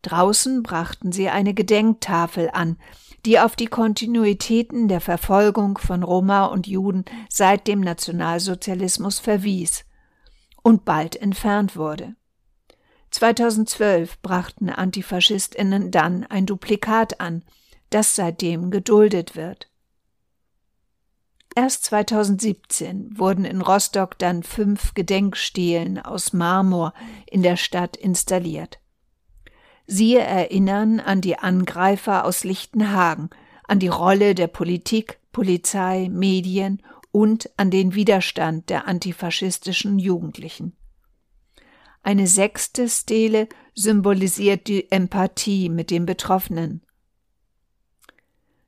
Draußen 0.01 0.63
brachten 0.63 1.11
sie 1.11 1.29
eine 1.29 1.53
Gedenktafel 1.53 2.49
an, 2.51 2.77
die 3.25 3.39
auf 3.39 3.55
die 3.55 3.67
Kontinuitäten 3.67 4.87
der 4.87 5.01
Verfolgung 5.01 5.77
von 5.77 6.03
Roma 6.03 6.45
und 6.45 6.67
Juden 6.67 7.05
seit 7.29 7.67
dem 7.67 7.81
Nationalsozialismus 7.81 9.19
verwies 9.19 9.85
und 10.63 10.85
bald 10.85 11.15
entfernt 11.15 11.75
wurde. 11.75 12.15
2012 13.11 14.21
brachten 14.21 14.69
Antifaschistinnen 14.69 15.91
dann 15.91 16.23
ein 16.25 16.45
Duplikat 16.45 17.19
an, 17.19 17.43
das 17.89 18.15
seitdem 18.15 18.71
geduldet 18.71 19.35
wird. 19.35 19.69
Erst 21.53 21.83
2017 21.85 23.19
wurden 23.19 23.43
in 23.43 23.61
Rostock 23.61 24.17
dann 24.17 24.41
fünf 24.41 24.93
Gedenkstelen 24.93 25.99
aus 25.99 26.31
Marmor 26.31 26.93
in 27.29 27.43
der 27.43 27.57
Stadt 27.57 27.97
installiert. 27.97 28.80
Sie 29.87 30.15
erinnern 30.15 30.99
an 30.99 31.21
die 31.21 31.37
Angreifer 31.37 32.25
aus 32.25 32.43
Lichtenhagen, 32.43 33.29
an 33.67 33.79
die 33.79 33.87
Rolle 33.87 34.35
der 34.35 34.47
Politik, 34.47 35.19
Polizei, 35.31 36.09
Medien 36.09 36.81
und 37.11 37.49
an 37.57 37.71
den 37.71 37.93
Widerstand 37.95 38.69
der 38.69 38.87
antifaschistischen 38.87 39.99
Jugendlichen. 39.99 40.73
Eine 42.03 42.27
sechste 42.27 42.89
Stele 42.89 43.47
symbolisiert 43.75 44.67
die 44.67 44.91
Empathie 44.91 45.69
mit 45.69 45.91
den 45.91 46.05
Betroffenen. 46.05 46.81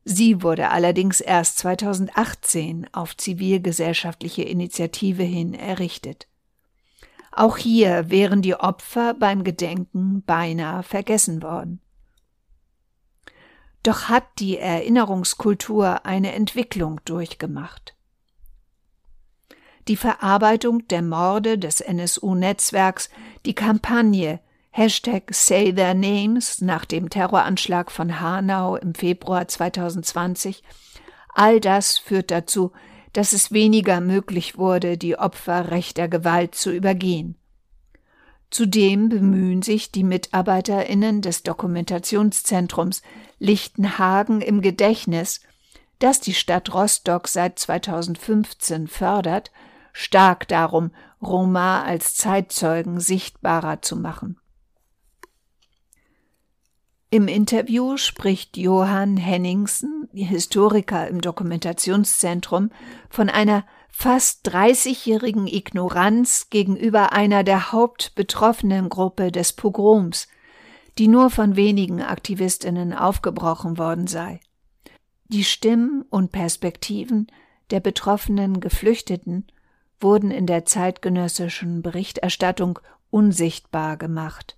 Sie 0.06 0.43
wurde 0.43 0.69
allerdings 0.69 1.21
erst 1.21 1.58
2018 1.60 2.88
auf 2.91 3.15
zivilgesellschaftliche 3.15 4.43
Initiative 4.43 5.23
hin 5.23 5.54
errichtet. 5.54 6.28
Auch 7.36 7.58
hier 7.58 8.12
wären 8.12 8.43
die 8.43 8.56
Opfer 8.56 9.15
beim 9.15 9.43
Gedenken 9.43 10.22
beinahe 10.22 10.84
vergessen 10.84 11.41
worden. 11.41 11.82
Doch 13.82 14.08
hat 14.08 14.24
die 14.38 14.60
Erinnerungskultur 14.60 16.06
eine 16.06 16.34
Entwicklung 16.34 17.02
durchgemacht. 17.06 17.96
Die 19.88 19.98
Verarbeitung 19.98 20.88
der 20.88 21.02
Morde 21.02 21.58
des 21.58 21.82
NSU-Netzwerks, 21.82 23.10
die 23.46 23.56
Kampagne 23.56 24.39
Hashtag 24.69 25.34
Say 25.34 25.74
Their 25.74 25.96
Names 25.96 26.62
nach 26.62 26.86
dem 26.86 27.10
Terroranschlag 27.10 27.91
von 27.91 28.22
Hanau 28.22 28.76
im 28.76 28.93
Februar 28.93 29.48
2020. 29.48 30.63
All 31.34 31.60
das 31.60 31.98
führt 31.98 32.32
dazu, 32.32 32.72
dass 33.13 33.34
es 33.34 33.52
weniger 33.52 34.02
möglich 34.02 34.58
wurde, 34.58 34.97
die 34.97 35.17
Opfer 35.17 35.71
rechter 35.71 36.08
Gewalt 36.08 36.56
zu 36.56 36.71
übergehen. 36.71 37.36
Zudem 38.49 39.10
bemühen 39.10 39.63
sich 39.63 39.91
die 39.91 40.04
MitarbeiterInnen 40.04 41.21
des 41.21 41.41
Dokumentationszentrums 41.41 43.02
Lichtenhagen 43.39 44.41
im 44.41 44.62
Gedächtnis, 44.62 45.41
das 45.97 46.19
die 46.19 46.34
Stadt 46.34 46.73
Rostock 46.73 47.28
seit 47.28 47.58
2015 47.58 48.88
fördert, 48.88 49.52
stark 49.91 50.47
darum, 50.47 50.91
Roma 51.21 51.84
als 51.84 52.15
Zeitzeugen 52.15 52.99
sichtbarer 52.99 53.82
zu 53.82 53.95
machen. 53.95 54.38
Im 57.13 57.28
Interview 57.28 57.95
spricht 57.97 58.58
Johann 58.58 59.17
Henningsen, 59.17 60.10
Historiker 60.13 61.08
im 61.08 61.21
Dokumentationszentrum, 61.21 62.71
von 63.08 63.30
einer 63.30 63.67
fast 63.88 64.49
30-jährigen 64.49 65.45
Ignoranz 65.45 66.47
gegenüber 66.49 67.12
einer 67.13 67.43
der 67.43 67.71
hauptbetroffenen 67.71 68.89
Gruppe 68.89 69.32
des 69.32 69.54
Pogroms, 69.54 70.28
die 70.97 71.08
nur 71.08 71.30
von 71.30 71.56
wenigen 71.56 72.02
Aktivistinnen 72.02 72.93
aufgebrochen 72.93 73.78
worden 73.78 74.08
sei. 74.08 74.39
Die 75.28 75.43
Stimmen 75.43 76.02
und 76.10 76.32
Perspektiven 76.32 77.28
der 77.69 77.80
betroffenen 77.80 78.60
Geflüchteten 78.60 79.45
wurden 79.99 80.32
in 80.32 80.47
der 80.47 80.65
zeitgenössischen 80.65 81.84
Berichterstattung 81.84 82.80
unsichtbar 83.12 83.97
gemacht. 83.97 84.58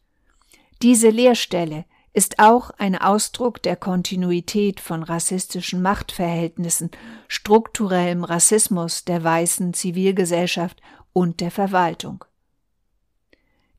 Diese 0.82 1.10
Leerstelle 1.10 1.84
ist 2.16 2.40
auch 2.40 2.72
ein 2.78 2.98
Ausdruck 2.98 3.62
der 3.62 3.76
Kontinuität 3.76 4.80
von 4.80 5.04
rassistischen 5.04 5.82
Machtverhältnissen, 5.82 6.90
strukturellem 7.28 8.24
Rassismus 8.24 9.04
der 9.04 9.22
weißen 9.22 9.74
Zivilgesellschaft 9.74 10.82
und 11.12 11.42
der 11.42 11.52
Verwaltung. 11.52 12.24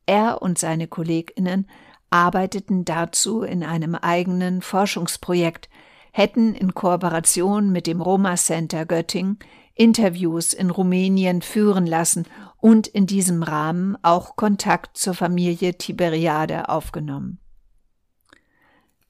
Er 0.05 0.43
und 0.43 0.59
seine 0.59 0.87
Kolleginnen 0.87 1.67
arbeiteten 2.11 2.85
dazu 2.85 3.41
in 3.41 3.65
einem 3.65 3.95
eigenen 3.95 4.61
Forschungsprojekt, 4.61 5.71
hätten 6.13 6.55
in 6.55 6.75
Kooperation 6.75 7.73
mit 7.73 7.87
dem 7.87 8.03
Roma 8.03 8.37
Center 8.37 8.85
Göttingen 8.85 9.39
Interviews 9.75 10.53
in 10.53 10.69
Rumänien 10.69 11.41
führen 11.41 11.87
lassen 11.87 12.27
und 12.59 12.87
in 12.87 13.07
diesem 13.07 13.43
Rahmen 13.43 13.97
auch 14.03 14.37
Kontakt 14.37 14.99
zur 14.99 15.15
Familie 15.15 15.79
Tiberiade 15.79 16.69
aufgenommen. 16.69 17.41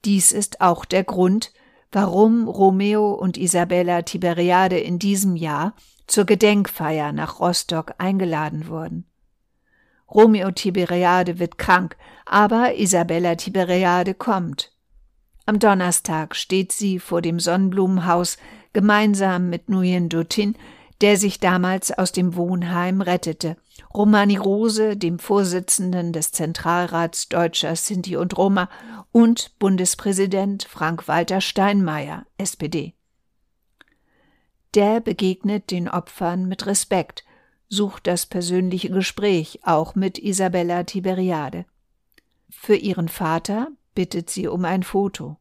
Dies 0.07 0.31
ist 0.31 0.61
auch 0.61 0.85
der 0.85 1.03
Grund, 1.03 1.51
warum 1.91 2.47
Romeo 2.47 3.11
und 3.11 3.35
Isabella 3.35 4.03
Tiberiade 4.03 4.79
in 4.79 4.99
diesem 4.99 5.35
Jahr 5.35 5.75
zur 6.07 6.23
Gedenkfeier 6.23 7.11
nach 7.11 7.41
Rostock 7.41 7.93
eingeladen 7.97 8.69
wurden. 8.69 9.05
Romeo 10.09 10.51
Tiberiade 10.51 11.39
wird 11.39 11.57
krank, 11.57 11.97
aber 12.25 12.75
Isabella 12.77 13.35
Tiberiade 13.35 14.13
kommt. 14.13 14.71
Am 15.45 15.59
Donnerstag 15.59 16.37
steht 16.37 16.71
sie 16.71 16.99
vor 16.99 17.21
dem 17.21 17.41
Sonnenblumenhaus 17.41 18.37
gemeinsam 18.71 19.49
mit 19.49 19.67
Nguyen 19.67 20.07
Dutin, 20.07 20.55
der 21.01 21.17
sich 21.17 21.39
damals 21.39 21.91
aus 21.91 22.11
dem 22.11 22.35
Wohnheim 22.35 23.01
rettete, 23.01 23.57
Romani 23.93 24.37
Rose, 24.37 24.97
dem 24.97 25.19
Vorsitzenden 25.19 26.13
des 26.13 26.31
Zentralrats 26.31 27.29
Deutscher 27.29 27.75
Sinti 27.75 28.17
und 28.17 28.37
Roma 28.37 28.69
und 29.11 29.57
Bundespräsident 29.59 30.63
Frank-Walter 30.63 31.41
Steinmeier, 31.41 32.25
SPD. 32.37 32.93
Der 34.73 34.99
begegnet 34.99 35.71
den 35.71 35.87
Opfern 35.87 36.47
mit 36.47 36.65
Respekt, 36.65 37.23
sucht 37.69 38.07
das 38.07 38.25
persönliche 38.25 38.89
Gespräch 38.89 39.59
auch 39.63 39.95
mit 39.95 40.17
Isabella 40.17 40.83
Tiberiade. 40.83 41.65
Für 42.49 42.75
ihren 42.75 43.09
Vater 43.09 43.69
bittet 43.93 44.29
sie 44.29 44.47
um 44.47 44.65
ein 44.65 44.83
Foto. 44.83 45.37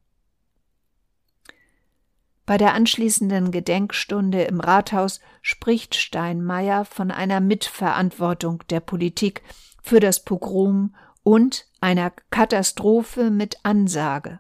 Bei 2.47 2.57
der 2.59 2.75
anschließenden 2.75 3.51
Gedenkstunde 3.51 4.45
im 4.45 4.61
Rathaus 4.61 5.21
spricht 5.43 5.97
Steinmeier 5.97 6.85
von 6.85 7.11
einer 7.11 7.41
Mitverantwortung 7.41 8.63
der 8.71 8.79
Politik 8.79 9.43
für 9.83 9.99
das 9.99 10.25
Pogrom 10.25 10.95
und 11.25 11.67
einer 11.81 12.13
Katastrophe 12.31 13.31
mit 13.31 13.59
Ansage. 13.65 14.39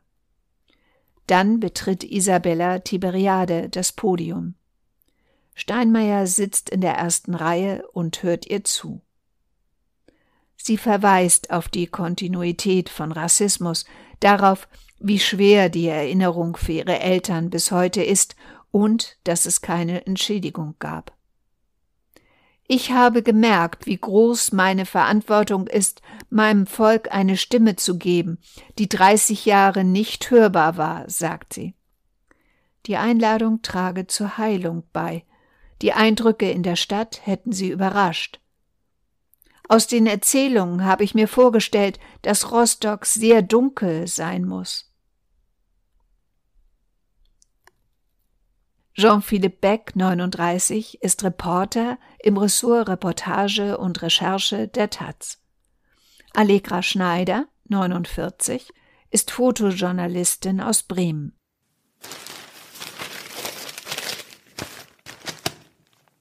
Dann 1.26 1.58
betritt 1.58 2.04
Isabella 2.04 2.78
Tiberiade 2.78 3.68
das 3.68 3.90
Podium. 3.90 4.54
Steinmeier 5.54 6.28
sitzt 6.28 6.70
in 6.70 6.82
der 6.82 6.94
ersten 6.94 7.34
Reihe 7.34 7.84
und 7.88 8.22
hört 8.22 8.46
ihr 8.46 8.62
zu. 8.62 9.02
Sie 10.56 10.76
verweist 10.76 11.50
auf 11.50 11.68
die 11.68 11.88
Kontinuität 11.88 12.88
von 12.88 13.10
Rassismus, 13.10 13.84
darauf, 14.20 14.68
wie 14.98 15.18
schwer 15.18 15.68
die 15.68 15.88
Erinnerung 15.88 16.56
für 16.56 16.72
ihre 16.72 16.98
Eltern 16.98 17.50
bis 17.50 17.70
heute 17.70 18.02
ist 18.02 18.36
und 18.70 19.18
dass 19.24 19.46
es 19.46 19.60
keine 19.60 20.06
Entschädigung 20.06 20.74
gab. 20.78 21.12
Ich 22.68 22.90
habe 22.90 23.22
gemerkt, 23.22 23.86
wie 23.86 23.96
groß 23.96 24.52
meine 24.52 24.86
Verantwortung 24.86 25.68
ist, 25.68 26.02
meinem 26.30 26.66
Volk 26.66 27.12
eine 27.12 27.36
Stimme 27.36 27.76
zu 27.76 27.96
geben, 27.96 28.38
die 28.78 28.88
30 28.88 29.46
Jahre 29.46 29.84
nicht 29.84 30.30
hörbar 30.30 30.76
war, 30.76 31.08
sagt 31.08 31.52
sie. 31.52 31.74
Die 32.86 32.96
Einladung 32.96 33.62
trage 33.62 34.06
zur 34.06 34.36
Heilung 34.38 34.82
bei. 34.92 35.24
Die 35.82 35.92
Eindrücke 35.92 36.50
in 36.50 36.62
der 36.62 36.76
Stadt 36.76 37.20
hätten 37.24 37.52
sie 37.52 37.70
überrascht. 37.70 38.40
Aus 39.68 39.86
den 39.86 40.06
Erzählungen 40.06 40.84
habe 40.84 41.04
ich 41.04 41.14
mir 41.14 41.28
vorgestellt, 41.28 41.98
dass 42.22 42.52
Rostock 42.52 43.04
sehr 43.04 43.42
dunkel 43.42 44.06
sein 44.06 44.44
muss. 44.44 44.85
Jean-Philippe 48.98 49.58
Beck, 49.60 49.94
39, 49.94 51.02
ist 51.02 51.22
Reporter 51.22 51.98
im 52.18 52.38
Ressort 52.38 52.88
Reportage 52.88 53.76
und 53.76 54.00
Recherche 54.00 54.68
der 54.68 54.88
Taz. 54.88 55.42
Allegra 56.32 56.82
Schneider, 56.82 57.46
49, 57.68 58.72
ist 59.10 59.30
Fotojournalistin 59.32 60.62
aus 60.62 60.82
Bremen. 60.82 61.38